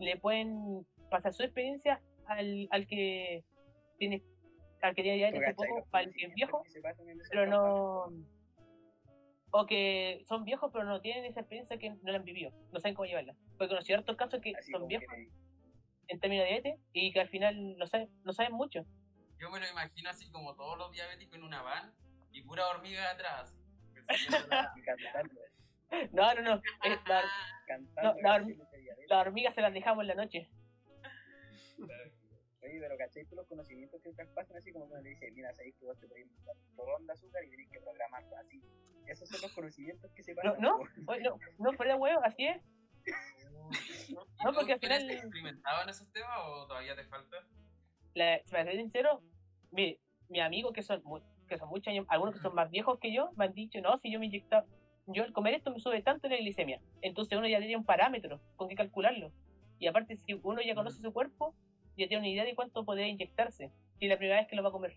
[0.00, 3.44] le pueden pasar su experiencia al, al que
[3.98, 4.22] tiene
[4.80, 6.62] al que tiene hace poco, para el que es viejo,
[7.30, 8.06] pero no
[9.50, 12.78] o que son viejos pero no tienen esa experiencia que no la han vivido, no
[12.80, 13.34] saben cómo llevarla.
[13.56, 15.28] Porque conocí hartos casos que Así son viejos que
[16.08, 18.84] en términos de diabetes y que al final no saben, no saben mucho.
[19.40, 21.92] Yo me lo imagino así como todos los diabéticos en una van
[22.32, 23.56] y pura hormiga atrás.
[26.12, 26.62] No, no, no.
[26.84, 27.22] es la,
[28.02, 29.06] No, la horm- canciones de diabetes.
[29.08, 30.48] las hormigas se las dejamos en la noche.
[32.68, 35.74] Oye, pero ¿cachai tú los conocimientos que traspasan así como cuando le dice, mira, sabéis
[35.76, 38.62] que vos te podéis mandar un porrón de azúcar y tenés que programarlo así?
[39.06, 40.60] Esos son los conocimientos que se No, pasan.
[40.60, 42.62] no, oye, no, no fuera de huevo, así es.
[43.06, 44.14] ¿Y
[44.44, 47.36] No, porque al final- experimentado en esos temas o todavía te falta?
[48.14, 49.22] La, para ser sincero,
[49.70, 49.98] mi,
[50.28, 53.12] mis amigos que son, mu- que son muchos años, algunos que son más viejos que
[53.12, 54.66] yo, me han dicho, no, si yo me inyectaba,
[55.06, 56.80] yo al comer esto me sube tanto la glicemia.
[57.00, 59.32] Entonces uno ya tiene un parámetro con que calcularlo.
[59.78, 61.54] Y aparte, si uno ya conoce su cuerpo,
[61.98, 63.70] ya tiene una idea de cuánto podría inyectarse.
[63.98, 64.96] Si es la primera vez que lo va a comer.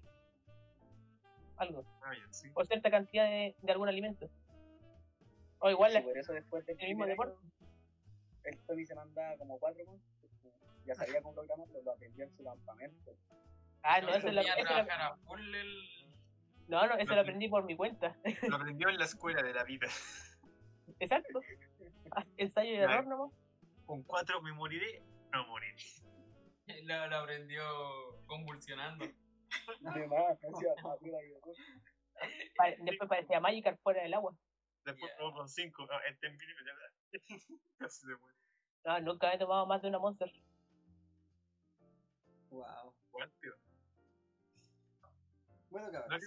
[1.58, 1.84] Algo.
[2.04, 2.50] Ah, bien, sí.
[2.54, 4.30] O cierta cantidad de, de algún alimento.
[5.60, 7.36] O igual Sí, la, por eso después del el mismo deporte.
[7.40, 7.52] año,
[8.44, 10.00] el Tony se mandaba como cuatro con
[10.86, 13.12] ya sabía cómo programarlo, lo aprendió en su campamento.
[13.84, 16.08] Ah, no, Yo eso lo, eso full el...
[16.68, 18.16] no, no, eso lo aprendí por mi cuenta.
[18.50, 19.88] Lo aprendió en la escuela de la vida.
[21.00, 21.40] Exacto.
[22.38, 23.32] Ensayo y error nomás.
[23.86, 25.76] Con cuatro me moriré, no moriré.
[27.10, 27.64] Lo aprendió
[28.26, 29.06] convulsionando.
[29.86, 30.38] Además,
[32.80, 34.36] Después parecía Magikarp fuera del agua.
[34.86, 35.86] Después probó con cinco.
[35.86, 36.74] No, este en vivo ya
[37.78, 38.38] Casi se muere.
[38.86, 40.32] No, nunca he tomado más de una Monster.
[42.50, 42.94] Wow.
[45.70, 46.22] Bueno, No cabros.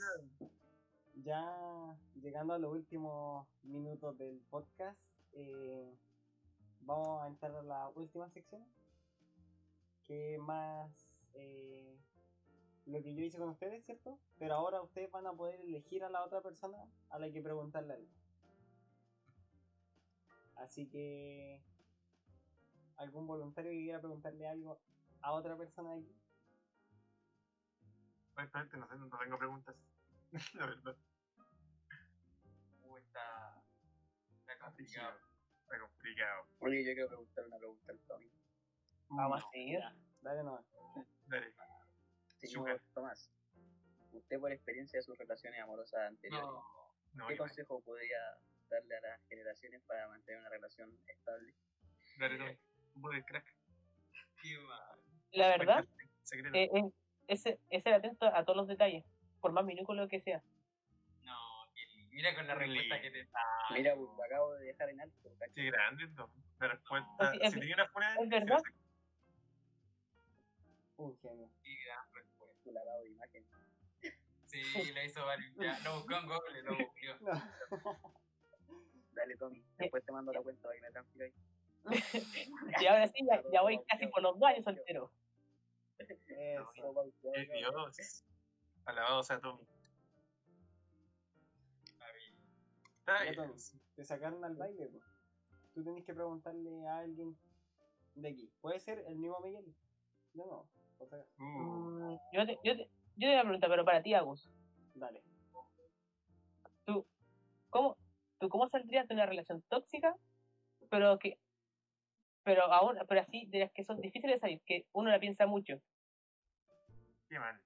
[1.17, 5.01] Ya llegando a los últimos minutos del podcast,
[5.33, 5.97] eh,
[6.81, 8.67] vamos a entrar a la última sección.
[10.07, 11.99] Que más eh,
[12.87, 14.19] lo que yo hice con ustedes, ¿cierto?
[14.39, 16.77] Pero ahora ustedes van a poder elegir a la otra persona
[17.11, 18.11] a la que preguntarle algo.
[20.57, 21.63] Así que.
[22.97, 24.81] ¿Algún voluntario que quiera preguntarle algo
[25.21, 26.17] a otra persona de aquí?
[28.37, 29.77] Honestamente, no sé, no tengo preguntas.
[30.55, 30.97] La verdad.
[32.83, 33.63] Uh, está...
[34.41, 35.19] Está complicado.
[35.63, 36.47] Está complicado.
[36.61, 38.31] Oye, yo quiero preguntar una pregunta al Tommy.
[39.09, 39.81] Vamos a seguir.
[40.23, 40.65] Dale nomás.
[41.27, 41.55] Dale.
[42.39, 42.81] Señor.
[42.95, 43.31] Tomás,
[44.13, 46.63] usted por experiencia de sus relaciones amorosas anteriores, No,
[47.15, 48.19] No, ¿qué consejo podría
[48.69, 51.55] darle a las generaciones para mantener una relación estable?
[52.19, 52.59] Dale, Tommy.
[53.17, 53.47] Un crack.
[55.33, 55.85] La verdad,
[56.23, 56.57] Secreto.
[56.57, 56.91] eh, eh,
[57.29, 59.05] es, es ser atento a todos los detalles,
[59.41, 60.43] por más minúsculo que sea.
[61.23, 61.37] No,
[62.11, 63.39] mira con la respuesta que te está.
[63.71, 65.31] Mira, pues, lo acabo de dejar en alto.
[65.55, 66.31] Qué grande, ¿no?
[66.61, 67.11] La respuesta.
[67.21, 68.15] Así es- si tenía una fuera.
[68.17, 68.59] es verdad.
[70.97, 71.51] Un genio.
[71.63, 72.63] Qué gran respuesta.
[72.63, 73.47] Tu lavado de imagen.
[74.45, 75.21] Sí, lo hizo
[75.57, 76.95] ya, Lo buscó en Google, lo buscó.
[77.91, 78.15] No.
[79.13, 81.35] Dale, Tommy, después te mando la cuenta para que me transfiráis.
[82.83, 85.11] Y ahora sí, ya, ya voy casi por los dos años soltero.
[85.99, 86.15] Eso.
[86.27, 88.25] Qué Dios.
[88.85, 89.67] Alabado sea Tommy.
[93.01, 93.35] Está bien.
[93.35, 93.55] Tommy,
[93.97, 95.05] te sacaron al baile, pues.
[95.75, 97.37] Tú tenés que preguntarle a alguien
[98.15, 98.51] de aquí.
[98.61, 99.75] Puede ser el mismo Miguel.
[100.35, 100.69] No, no.
[100.99, 104.03] O sea, Uh, Mm, yo, te, yo, te, yo te voy a preguntar, pero para
[104.03, 104.49] ti, Agus,
[104.95, 105.23] dale.
[106.85, 107.07] ¿tú
[107.71, 107.97] cómo,
[108.39, 110.15] ¿tú cómo saldrías de una relación tóxica,
[110.91, 111.39] pero que
[112.45, 115.47] pero aún, pero así, de las que son difíciles de salir, que uno la piensa
[115.47, 115.81] mucho?
[117.29, 117.59] qué mal.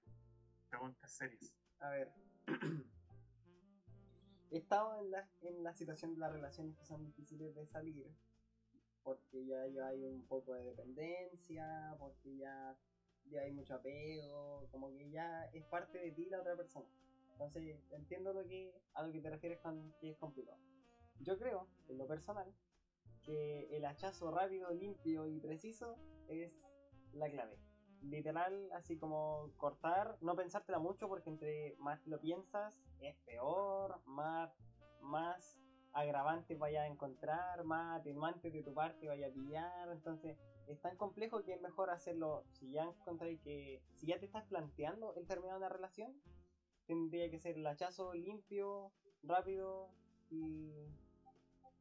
[0.69, 1.53] Preguntas serias.
[1.79, 2.11] A ver.
[4.51, 8.07] He estado en la, en la situación de las relaciones que son difíciles de salir.
[9.03, 12.75] Porque ya, ya hay un poco de dependencia, porque ya,
[13.29, 16.87] ya hay mucho apego, como que ya es parte de ti la otra persona.
[17.33, 20.59] Entonces entiendo lo que, a lo que te refieres con que es complicado.
[21.19, 22.53] Yo creo, en lo personal,
[23.23, 26.59] que el hachazo rápido, limpio y preciso es
[27.13, 27.57] la clave
[28.01, 34.51] literal, así como cortar, no pensártela mucho porque entre más lo piensas es peor, más,
[35.01, 35.59] más
[35.93, 40.37] agravantes vaya a encontrar, más atenuantes de tu parte vaya a pillar, entonces
[40.69, 44.45] es tan complejo que es mejor hacerlo, si ya encontráis que, si ya te estás
[44.45, 46.13] planteando el terminar una relación,
[46.85, 48.91] tendría que ser el hachazo limpio,
[49.23, 49.89] rápido
[50.29, 50.71] y,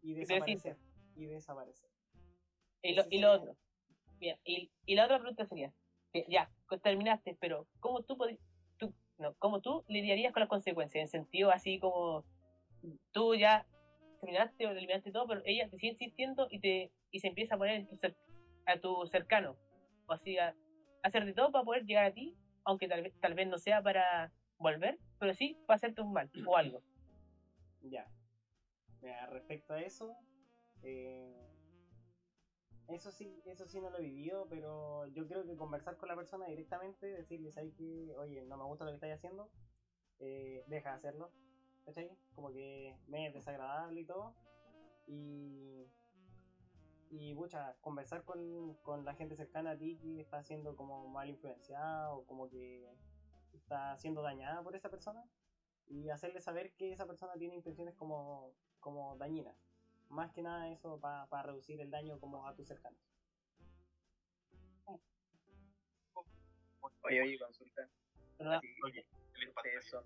[0.03, 0.79] y desaparecer.
[1.17, 1.89] y desaparecer.
[2.83, 3.57] Y lo, y lo otro.
[4.21, 5.73] Mira, y, y la otra pregunta sería,
[6.13, 8.17] que ya, pues terminaste, pero ¿cómo tú,
[8.79, 11.03] tú, no, ¿cómo tú lidiarías con las consecuencias?
[11.03, 12.25] En sentido así como
[13.13, 13.67] tú ya
[14.21, 17.59] terminaste o eliminaste todo, pero ella te sigue insistiendo y te y se empieza a
[17.59, 17.97] poner en tu
[18.69, 19.57] a tu cercano.
[20.07, 20.55] O así, a, a
[21.03, 23.83] hacer de todo para poder llegar a ti, aunque tal vez, tal vez no sea
[23.83, 26.83] para volver, pero sí para hacerte un mal o algo.
[27.83, 28.07] Ya.
[29.01, 30.17] Mira, respecto a eso,
[30.83, 31.49] eh,
[32.89, 36.17] eso sí, eso sí no lo he vivido, pero yo creo que conversar con la
[36.17, 39.51] persona directamente, decirle, ¿sabes que Oye, no me gusta lo que estáis haciendo,
[40.19, 41.31] eh, deja de hacerlo,
[41.85, 42.11] ¿cachai?
[42.35, 44.35] Como que me es desagradable y todo.
[45.07, 45.87] Y,
[47.11, 51.29] y pucha, conversar con, con la gente cercana a ti que está siendo como mal
[51.29, 52.89] influenciada o como que
[53.53, 55.25] está siendo dañada por esa persona
[55.87, 59.57] y hacerle saber que esa persona tiene intenciones como, como dañinas.
[60.09, 62.99] Más que nada eso para reducir el daño como a tus cercanos.
[67.03, 67.89] Oye, oye, consulta.
[68.39, 70.05] Así, ustedes son,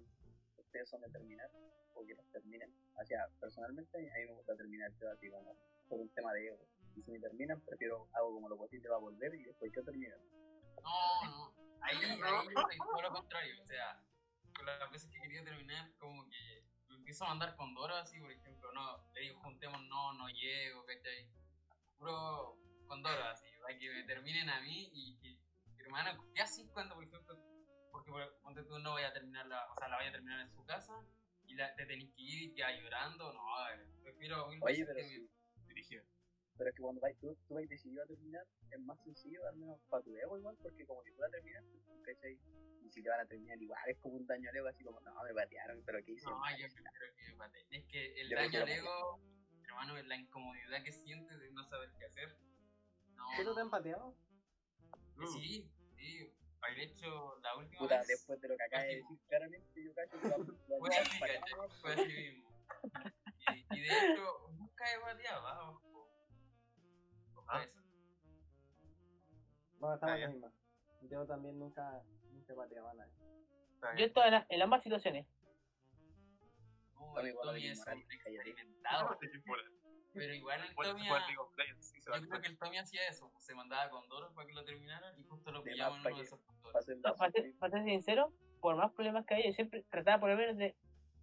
[0.59, 1.51] ustedes son de terminar
[1.95, 2.73] o que los terminen.
[3.01, 5.57] O sea, personalmente a mí me gusta terminar yo así como
[5.89, 6.67] por un tema de ego.
[6.95, 9.83] Y si me terminan, prefiero hago como lo posible va a volver y después yo
[9.85, 10.17] termino.
[10.83, 11.55] No, no.
[11.81, 12.17] Ahí, ahí
[12.71, 13.55] es todo lo contrario.
[13.63, 14.01] O sea,
[14.57, 18.21] con las veces que quería terminar, como que me empiezo a mandar con Doro así,
[18.21, 21.29] por ejemplo, no, le digo juntemos, no, no llego, ¿cachai?
[21.99, 25.39] Puro con Doro así, para que me terminen a mí y que,
[25.83, 27.37] hermano, ¿qué haces cuando, por ejemplo,
[27.91, 30.41] porque por- ponte tú no vaya a terminar la, o sea, la vaya a terminar
[30.41, 30.95] en su casa
[31.45, 33.33] y la, te tenés que ir y quedas llorando?
[33.33, 35.21] No, eh, prefiero mil Oye, pero que sí.
[35.21, 35.42] me-.
[36.57, 39.57] Pero es que cuando vais, tú, tú vais decidido a terminar, es más sencillo, al
[39.57, 42.39] menos para tu ego igual, porque como que tú la terminaste, ¿cachai?
[42.83, 45.01] Y si te van a terminar igual, es como un daño al ego, así como,
[45.01, 46.27] no, me patearon, pero ¿qué hice?
[46.27, 47.67] No, yo prefiero que me pateen.
[47.71, 49.21] Es que el Yo daño al ego,
[49.65, 52.37] hermano, es la incomodidad que sientes de no saber qué hacer.
[53.15, 54.15] No, ¿Pero te han pateado?
[55.33, 56.35] sí, sí.
[56.61, 58.07] Haber hecho la última Puta, vez.
[58.09, 60.37] después de lo que acabas de decir, claramente yo cacho que la,
[60.69, 61.81] la Fue así, ¿cachai?
[61.81, 62.53] Fue así mismo.
[63.53, 65.81] Y, y de hecho, nunca he pateado,
[67.53, 67.59] ¿ah?
[67.59, 67.59] Ojo.
[67.59, 67.65] Ojo a Ah.
[67.65, 67.81] eso.
[69.81, 70.53] No, estamos Ah, en la misma.
[71.11, 73.13] Yo también nunca, nunca he pateado a nadie.
[73.75, 75.27] Está Yo en, la- en ambas situaciones.
[77.17, 79.19] El Tommy es un experimentado.
[80.15, 83.33] Pero igual el Tommy, yo creo que el Tommy hacía eso.
[83.39, 86.23] Se mandaba con Doro para que lo terminaran y justo lo más, en uno de
[86.23, 86.73] esos puntos.
[86.73, 89.83] Para hacer No, para ser, para ser sincero, por más problemas que haya, yo siempre
[89.91, 90.77] trataba por lo menos de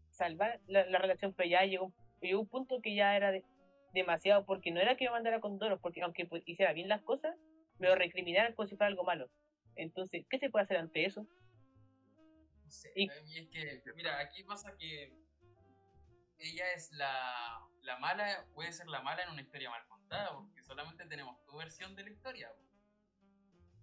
[0.09, 3.45] salvar la, la relación, pero ya llegó, llegó un punto que ya era de-
[3.94, 7.02] demasiado, porque no era que me mandara con Doros, porque aunque pues, hiciera bien las
[7.02, 7.36] cosas,
[7.80, 9.30] me lo recriminaran como si fuera algo malo.
[9.76, 11.26] Entonces, ¿qué se puede hacer ante eso?
[12.64, 15.14] No sé, Y- es que, mira, aquí pasa que
[16.38, 20.62] ella es la, la mala, puede ser la mala en una historia mal contada, porque
[20.64, 22.52] solamente tenemos tu versión de la historia.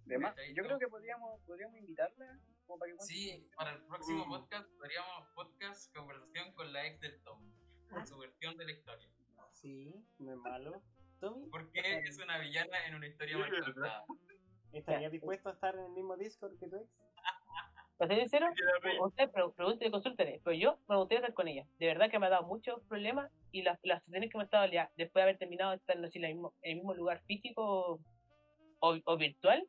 [0.05, 0.17] De
[0.53, 4.29] yo creo que podríamos, podríamos invitarla como para que cuente Sí, para el próximo Mm.
[4.29, 7.41] podcast haríamos podcast conversación con la ex del Tom,
[7.89, 9.09] con su versión de la historia.
[9.61, 10.81] Sí, no es malo.
[11.19, 14.05] Tommy, Porque es una villana en una historia Sí, mal contada.
[14.71, 16.87] ¿estarías dispuesto a estar en el mismo Discord que tu ex?
[17.97, 18.45] Para ser sincero,
[19.01, 21.65] usted pre pregunte y consúltele, pero yo me gustaría estar con ella.
[21.79, 24.45] De verdad que me ha dado muchos problemas y las, las situaciones que me ha
[24.45, 26.75] estado ya, después de haber terminado de estar no sé, en, el mismo, en el
[26.77, 27.99] mismo lugar físico o,
[28.81, 29.67] o- o virtual,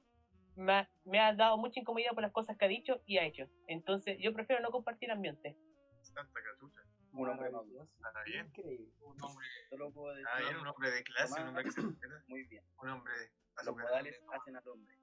[0.56, 3.24] me ha, me ha dado mucha incomodidad por las cosas que ha dicho y ha
[3.24, 3.46] hecho.
[3.66, 5.56] Entonces, yo prefiero no compartir ambiente.
[6.02, 6.82] Santa cachucha.
[7.22, 7.88] Un hombre maduro.
[7.98, 8.08] Maravilloso.
[8.08, 8.46] Está bien.
[8.46, 8.92] Increíble.
[9.00, 11.80] Un hombre Solo puedo decir Ah, bien, un hombre de clase, un hombre que se
[11.80, 12.22] respeta.
[12.28, 12.64] muy bien.
[12.82, 14.98] Un hombre Los azucarado, modales hacen al hombre.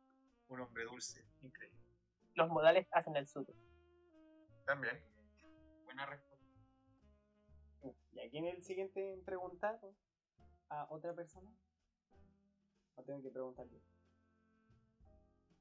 [0.47, 1.79] un hombre dulce, increíble.
[2.35, 3.45] Los modales hacen el sur.
[4.65, 5.03] También.
[5.83, 6.45] buena respuesta.
[8.13, 9.79] ¿Y a quién es el siguiente en preguntar?
[10.69, 11.49] ¿A otra persona?
[12.95, 13.79] ¿O tengo que preguntar yo?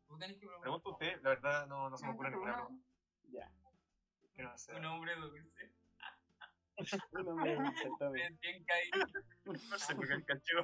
[0.06, 2.86] Tú tenés que Pregunta usted, la verdad no, no se me ocurre ninguna pregunta.
[3.30, 3.50] Ya.
[4.34, 5.70] Que no sea- un hombre dulce.
[6.76, 8.20] Un hombre dulce, Tommy.
[8.20, 9.06] Bien, bien caído.
[9.44, 10.56] No sé por qué el cacho.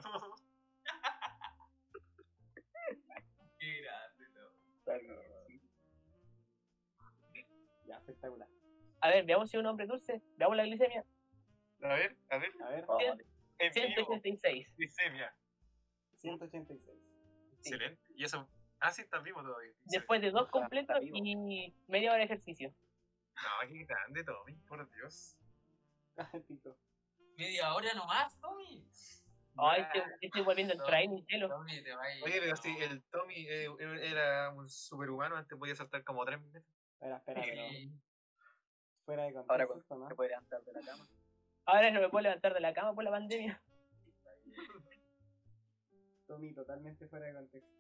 [3.59, 4.51] Qué grande, ¿no?
[7.87, 8.49] Ya, espectacular.
[9.03, 10.21] A ver, veamos si es un hombre dulce.
[10.37, 11.05] Veamos la glicemia.
[11.83, 12.51] A ver, a ver.
[12.63, 13.27] A ver, vale.
[13.59, 14.75] En vivo, 186.
[14.77, 15.35] glicemia.
[16.17, 16.99] 186.
[17.59, 18.01] Excelente.
[18.17, 18.49] Y eso.
[18.81, 19.73] Ah, sí, estás vivo todavía.
[19.85, 22.75] Después de dos completos y media hora de ejercicio.
[23.37, 25.37] No, qué grande, Tommy, por Dios.
[27.37, 28.87] Media hora nomás, Tommy.
[29.57, 31.49] Ay, estoy, estoy volviendo el training, cielo.
[31.49, 32.25] Tommy, te va a ir.
[32.25, 32.57] Oye, pero no.
[32.57, 33.69] si el Tommy eh,
[34.03, 36.65] era un superhumano, antes podía saltar como 3 metros.
[37.01, 37.63] Espera, espera, pero
[39.05, 40.09] fuera de Ahora contexto, con- ¿no?
[40.09, 41.09] se puede levantar de la cama.
[41.67, 43.63] Ahora no me puedo levantar de la cama por la pandemia.
[46.27, 47.71] Tommy totalmente fuera de contexto.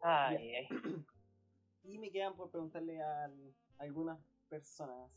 [0.00, 0.68] Ay, ay.
[1.84, 3.30] Y me quedan por preguntarle a
[3.78, 5.10] algunas personas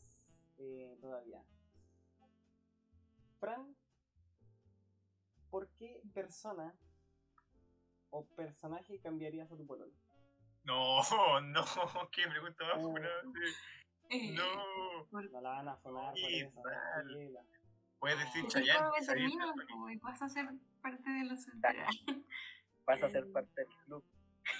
[0.58, 1.42] eh, todavía.
[3.38, 3.74] Fran,
[5.50, 6.74] ¿por qué persona
[8.10, 9.92] o personaje cambiarías a tu pololo?
[10.64, 11.00] No,
[11.40, 11.64] no,
[12.12, 13.08] qué pregunta más buena.
[14.10, 15.06] Eh, No.
[15.10, 16.62] No la van a sonar por eso.
[17.98, 19.92] Puedes decir Chayanne.
[19.92, 20.48] y vas a ser
[20.82, 21.46] parte de los.
[22.86, 24.04] Vas a ser parte del club.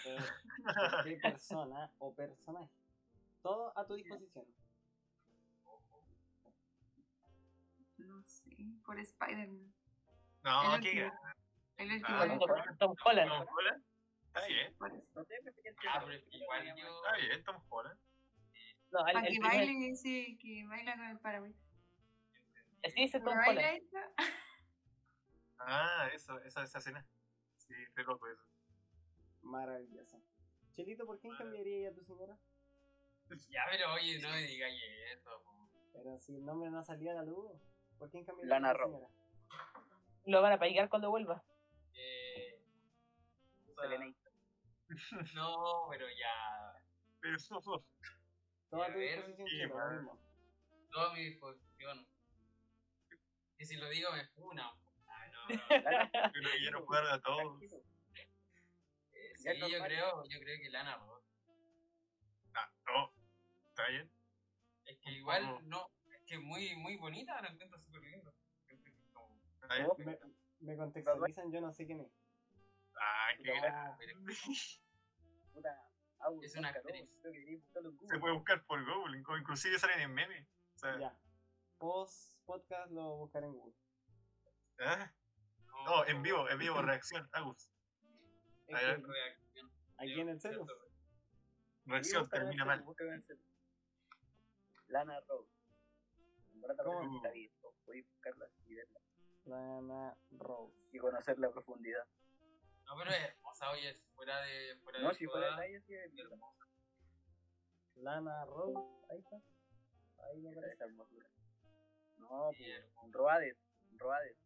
[0.07, 0.19] Eh,
[0.65, 2.71] ¿Por qué persona o personaje?
[3.43, 4.45] Todo a tu disposición.
[8.07, 8.51] No sé,
[8.85, 9.73] por Spider-Man.
[10.43, 11.21] No, El qué último.
[11.77, 12.09] El último.
[12.19, 12.79] Ah, el Tom, Holland.
[12.79, 12.97] Tom
[13.57, 13.85] Holland.
[14.27, 15.11] Está bien, Por eso.
[15.21, 15.25] Ah,
[16.01, 16.97] pero es que igual yo.
[17.05, 17.99] está bien, Tom Holland.
[18.93, 21.59] No, el, Para que primer- baile ese que baila con el paragüita.
[22.85, 23.83] Sí, ese es Tom ¿No baila Holland.
[25.59, 27.07] Ah, eso, esa, esa escena.
[27.57, 28.43] Sí, re loco eso.
[29.43, 30.21] Maravilloso.
[30.73, 32.39] Chelito, ¿por quién cambiaría a tu señora?
[33.49, 34.81] Ya, pero oye, no me digáis
[35.15, 35.43] eso.
[35.93, 37.53] Pero si el nombre no salía a la luz,
[38.01, 39.07] ¿por quién cambiaría Lana señora?
[40.25, 41.45] Lo van a pagar cuando vuelva.
[41.95, 42.61] Eh,
[43.67, 44.15] puta, Selena.
[45.35, 46.83] no, pero ya.
[47.21, 47.37] Pero,
[48.71, 49.57] Todo a A tu ver, disposición, sí,
[49.95, 50.19] mismo.
[51.15, 52.09] Mi disposición.
[53.59, 54.71] Y si lo digo, me funan.
[55.07, 55.55] Ay, no, no.
[56.35, 57.63] yo que no puedo a todos.
[57.63, 59.89] Eh, sí, yo normal.
[59.89, 61.25] creo, yo creo que Lana Roth.
[62.55, 63.13] Ah, no.
[63.69, 64.11] Está bien.
[64.87, 65.91] Es que igual no,
[66.31, 68.03] es que muy, muy bonita, la encuentro súper.
[69.87, 70.19] Oh, Me,
[70.61, 72.11] me contextualizan, yo no sé quién es.
[73.01, 73.53] Ah, qué
[73.99, 74.21] pero
[75.53, 75.91] Puta,
[76.43, 77.21] Es una actriz.
[78.09, 80.47] Se puede buscar por Google, inc- inclusive salen en memes.
[80.77, 81.19] O sea, Ya.
[81.79, 83.75] Post podcast lo buscaré en Google.
[84.81, 85.13] ¿ah?
[85.85, 87.71] No, en vivo, en vivo, reacción, Agus.
[88.69, 89.07] Reacción.
[89.97, 90.41] aquí en el.
[90.41, 90.67] Cierto,
[91.87, 92.85] Reacción termina mal.
[94.89, 95.60] Lana Rose.
[98.67, 99.01] Y verla
[99.45, 100.89] Lana Rose.
[100.93, 102.07] y conocerla a profundidad.
[102.87, 104.77] No, pero es hermosa, oye, fuera de.
[104.83, 106.67] Fuera No, de si fuera de joda, talla, sí es es hermosa.
[107.97, 108.79] Lana Rose.
[109.11, 109.37] Ahí está.
[110.19, 110.75] Ahí me aparece.
[110.75, 111.29] esa hermosura.
[112.19, 113.57] No, pues, Roades,
[113.97, 114.37] Roades.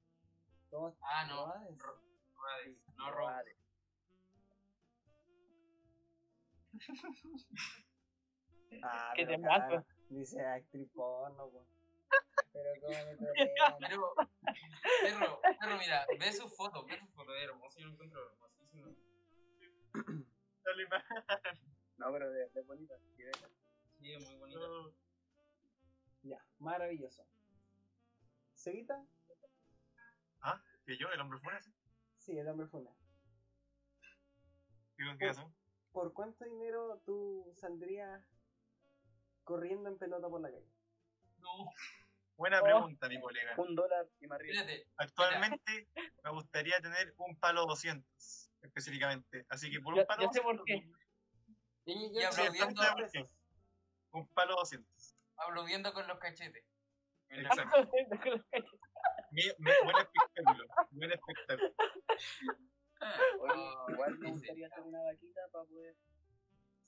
[0.70, 1.46] ¿Cómo Ah, no.
[1.46, 1.78] Roades?
[1.78, 2.00] Ro-
[2.36, 3.18] Roades, no Rose.
[3.18, 3.56] Roades.
[8.82, 9.24] Ah, te
[10.08, 11.50] Dice actriz porno.
[12.54, 13.74] Pero cómo me trolean.
[13.80, 14.14] Pero,
[15.02, 18.96] perro, perro, mira, ve su foto, ve su foto, es hermoso, yo lo encuentro hermosísimo.
[20.64, 21.04] Dale más.
[21.96, 22.98] No, pero de, de bonita.
[24.00, 24.58] sí, es muy bonita.
[24.58, 24.92] No.
[26.22, 27.24] Ya, maravilloso.
[28.54, 29.06] ¿Seguita?
[30.84, 31.72] ¿Que yo, el hombre así?
[32.18, 32.90] Sí, el hombre funa.
[34.98, 35.54] ¿Y con qué razón?
[35.92, 38.22] ¿Por cuánto dinero tú saldrías
[39.44, 40.68] corriendo en pelota por la calle?
[41.38, 41.70] No,
[42.36, 42.64] Buena Oh.
[42.64, 43.54] pregunta, mi colega.
[43.58, 44.62] Un dólar y más arriba.
[44.96, 45.88] Actualmente
[46.24, 49.46] me gustaría tener un palo 200, específicamente.
[49.48, 50.90] Así que por Yo- un palo yo sé 200, por qué.
[51.86, 52.82] y, y Ya, aplaudiendo,
[54.12, 55.16] un palo 200.
[55.36, 56.64] aplaudiendo con los cachetes.
[57.28, 57.90] Exacto.
[59.30, 60.64] Mi, mi- buen espectáculo.
[60.90, 61.74] Buen espectáculo.
[63.40, 65.96] Oye, Ah, igual me gustaría hacer una vaquita para poder.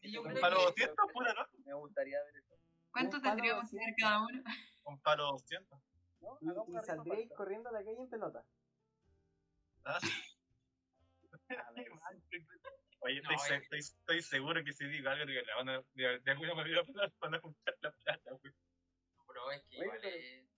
[0.01, 1.47] Sí, yo Un creo palo que- 200, pura, ¿no?
[1.65, 2.55] Me gustaría ver eso.
[2.97, 4.43] ¿Cuánto tendríamos que dar cada uno?
[4.85, 5.79] Un palo 200.
[6.21, 6.39] ¿No?
[6.41, 8.43] Y, y saldríais corriendo a la calle en pelota.
[9.85, 9.99] ¿Ah?
[11.49, 11.89] A ver,
[13.01, 13.61] Oye, No, estoy, eh.
[13.63, 16.83] estoy, estoy seguro que si digo algo, que la van a, de, de alguna manera
[17.21, 18.55] van a juntar la plata, güey.
[19.29, 20.49] Pero es que igual es,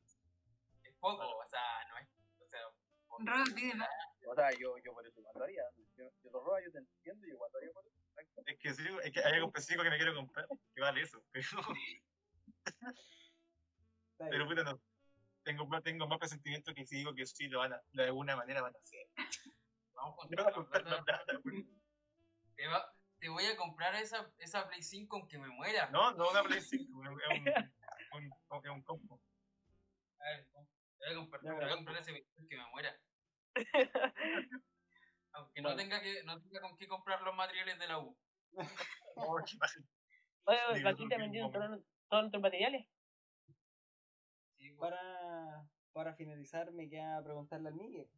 [0.84, 1.60] es poco, o sea,
[1.90, 2.08] no es.
[2.38, 2.60] O sea,
[3.08, 3.88] por- Roba, pide más.
[4.28, 5.62] O sea, yo, yo por eso haría.
[5.96, 7.98] Yo, yo lo robo, yo te entiendo y igual lo haría por eso.
[8.46, 11.22] Es que, sí, es que hay algo específico que me quiero comprar, que vale eso.
[11.32, 11.48] Pero.
[14.18, 14.80] Pero puta, no.
[15.42, 18.36] Tengo, más- tengo más presentimiento que si digo que sí lo van a, de alguna
[18.36, 19.08] manera van a hacer.
[19.94, 21.38] vamos a van a juntar juntar la la plata.
[21.42, 21.66] güey.
[22.56, 25.88] Te, va- te voy a comprar esa, esa Play 5 aunque me muera.
[25.90, 29.20] No, no una Play 5, es un, un, un, es un combo.
[30.20, 30.48] A ver.
[30.98, 33.00] Te voy a comprar, te voy a comprar ese video que me muera.
[35.32, 38.18] Aunque no tenga que, no tenga con qué comprar los materiales de la U.
[40.44, 42.86] Oye, yo vendiendo creo que todos nuestros materiales.
[44.56, 44.70] Sí.
[44.74, 48.08] Para, para finalizar, me queda preguntarle al Miguel.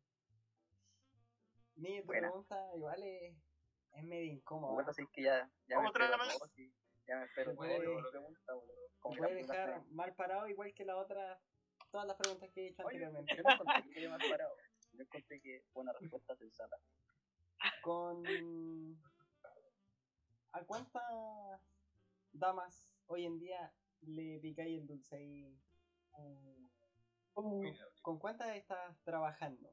[1.77, 2.29] Miguel, tu Buena.
[2.29, 3.37] pregunta igual es,
[3.93, 4.73] es medio incómoda.
[4.75, 6.73] Bueno, sí que ya, ya me Otra espero todo, sí.
[7.07, 8.73] Ya me espero puede- pregunta, boludo.
[8.91, 11.41] Te Como puede dejar pregunta mal parado igual que la otra,
[11.91, 13.37] todas las preguntas que he hecho Oye, anteriormente.
[13.37, 14.55] yo no conté que quedé más parado.
[14.93, 16.77] Yo encontré que fue una respuesta sensata.
[17.83, 18.23] Con.
[20.53, 21.03] ¿A cuántas
[22.33, 25.59] damas hoy en día le picáis el dulce ahí?
[26.19, 26.57] Eh,
[27.33, 27.63] ¿Con,
[28.03, 29.73] con cuántas estás trabajando?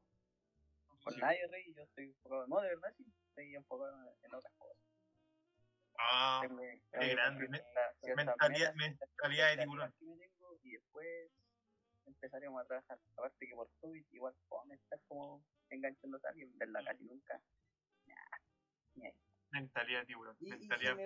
[1.03, 2.47] Con nadie, Rey, yo estoy enfocado.
[2.47, 4.77] No, de verdad sí, estoy enfocado en, en otras cosas.
[5.99, 6.41] Ah,
[6.91, 7.47] qué grande.
[7.47, 7.63] me-
[8.15, 9.93] Mentalidad, mentalidad de tiburón.
[9.99, 11.31] que me tengo, y después
[12.05, 12.99] empezaremos a trabajar.
[13.15, 17.41] Aparte que por COVID igual puedo estar como enganchándose a alguien, verla casi nunca.
[18.05, 18.37] Nah,
[18.95, 19.13] ni ahí.
[19.51, 20.35] Mentalidad de tiburón.
[20.39, 20.97] Y- y Mentalidad.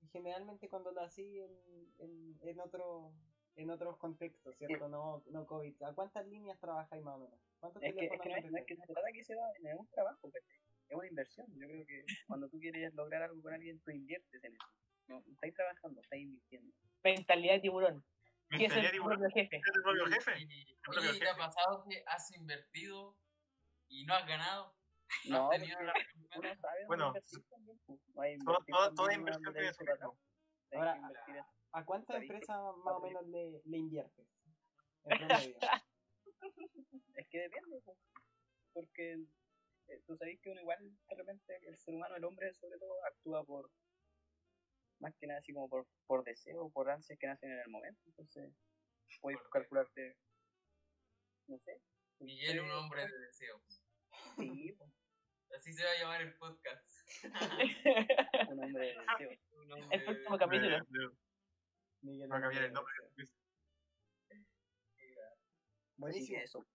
[0.00, 1.50] Y generalmente cuando lo hací en,
[1.98, 3.12] en, en, otro,
[3.56, 4.88] en otros contextos, ¿cierto?
[4.88, 5.82] No, no COVID.
[5.82, 7.38] ¿A cuántas líneas trabajáis más o menos?
[7.60, 8.66] ¿Cuántos Es que, es que no, es, no es contestáis?
[8.66, 10.56] que se trata que se da en un trabajo, ¿cachai?
[10.88, 11.46] Es una inversión.
[11.54, 14.66] Yo creo que cuando tú quieres lograr algo con alguien, tú inviertes en eso.
[15.08, 16.72] No, estáis trabajando, estáis invirtiendo.
[17.04, 18.04] Mentalidad de tiburón.
[18.50, 19.18] ¿Qué es Mentalidad de el tiburón.
[19.20, 19.56] propio jefe?
[19.56, 20.32] ¿Es tu propio jefe?
[20.40, 21.38] Y, propio ¿te ha jefe.
[21.38, 23.16] pasado que has invertido
[23.88, 24.74] y no has ganado?
[25.28, 27.12] ¿No, No, uno sabe dónde Bueno,
[27.50, 28.00] también, pues.
[28.14, 30.18] No hay Toda, una inversión tiene su riesgo.
[30.72, 31.00] Ahora,
[31.72, 34.26] ¿A cuántas empresas más o menos le, le inviertes?
[35.04, 35.28] En.
[37.14, 37.96] Es que depende, pues.
[38.72, 39.12] porque
[39.88, 42.92] eh, tú sabes que uno igual, de repente, el ser humano, el hombre sobre todo,
[43.06, 43.70] actúa por,
[44.98, 48.00] más que nada así como por, por deseo, por ansias que nacen en el momento,
[48.06, 48.52] entonces
[49.20, 50.16] puedes calcularte,
[51.46, 51.80] no sé.
[52.18, 53.82] Miguel, un hombre de deseos.
[54.36, 54.90] Sí, pues,
[55.54, 56.88] Así se va a llamar el podcast.
[58.50, 59.38] un hombre de deseo.
[59.62, 60.78] Un hombre El próximo capítulo.
[62.00, 62.94] Miguel Va a cambiar el nombre.
[65.96, 66.38] Buenísimo.
[66.40, 66.66] eso.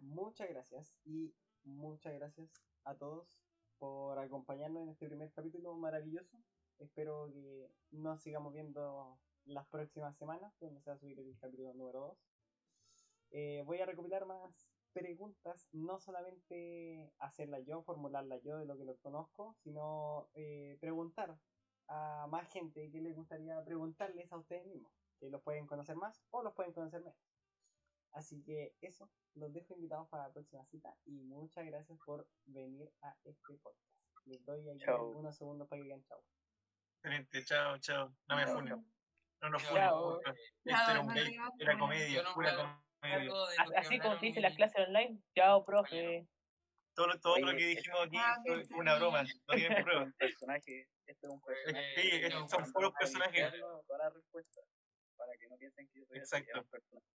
[0.00, 2.48] Muchas gracias y muchas gracias
[2.84, 3.36] a todos
[3.78, 6.38] por acompañarnos en este primer capítulo maravilloso.
[6.78, 11.74] Espero que nos sigamos viendo las próximas semanas, donde se va a subir el capítulo
[11.74, 12.16] número
[13.32, 13.64] 2.
[13.66, 14.65] voy a recopilar más
[14.96, 21.38] preguntas, no solamente hacerlas yo, formularlas yo de lo que lo conozco, sino eh, preguntar
[21.88, 24.90] a más gente que les gustaría preguntarles a ustedes mismos,
[25.20, 27.18] que los pueden conocer más o los pueden conocer menos.
[28.12, 32.90] Así que eso, los dejo invitados para la próxima cita y muchas gracias por venir
[33.02, 33.92] a este podcast.
[34.24, 35.10] Les doy aquí Chao.
[35.10, 36.24] unos segundos para que digan chao.
[37.02, 38.16] Excelente, chao, chao.
[38.28, 38.92] No me funen.
[39.42, 39.84] No nos funen.
[40.64, 42.82] Esto era un era pura comedia.
[43.76, 45.20] Así como se dice las clases online.
[45.34, 46.26] Chao, profe.
[46.94, 50.14] Todo, lo- todo lo que dijimos aquí Ah, fue una broma, no es pruebas.
[50.18, 51.94] personaje, esto es un personaje.
[52.00, 53.52] Sí, no son puros personajes.
[55.16, 56.60] para que no piensen que yo soy es Exacto.
[56.60, 57.06] un personaje.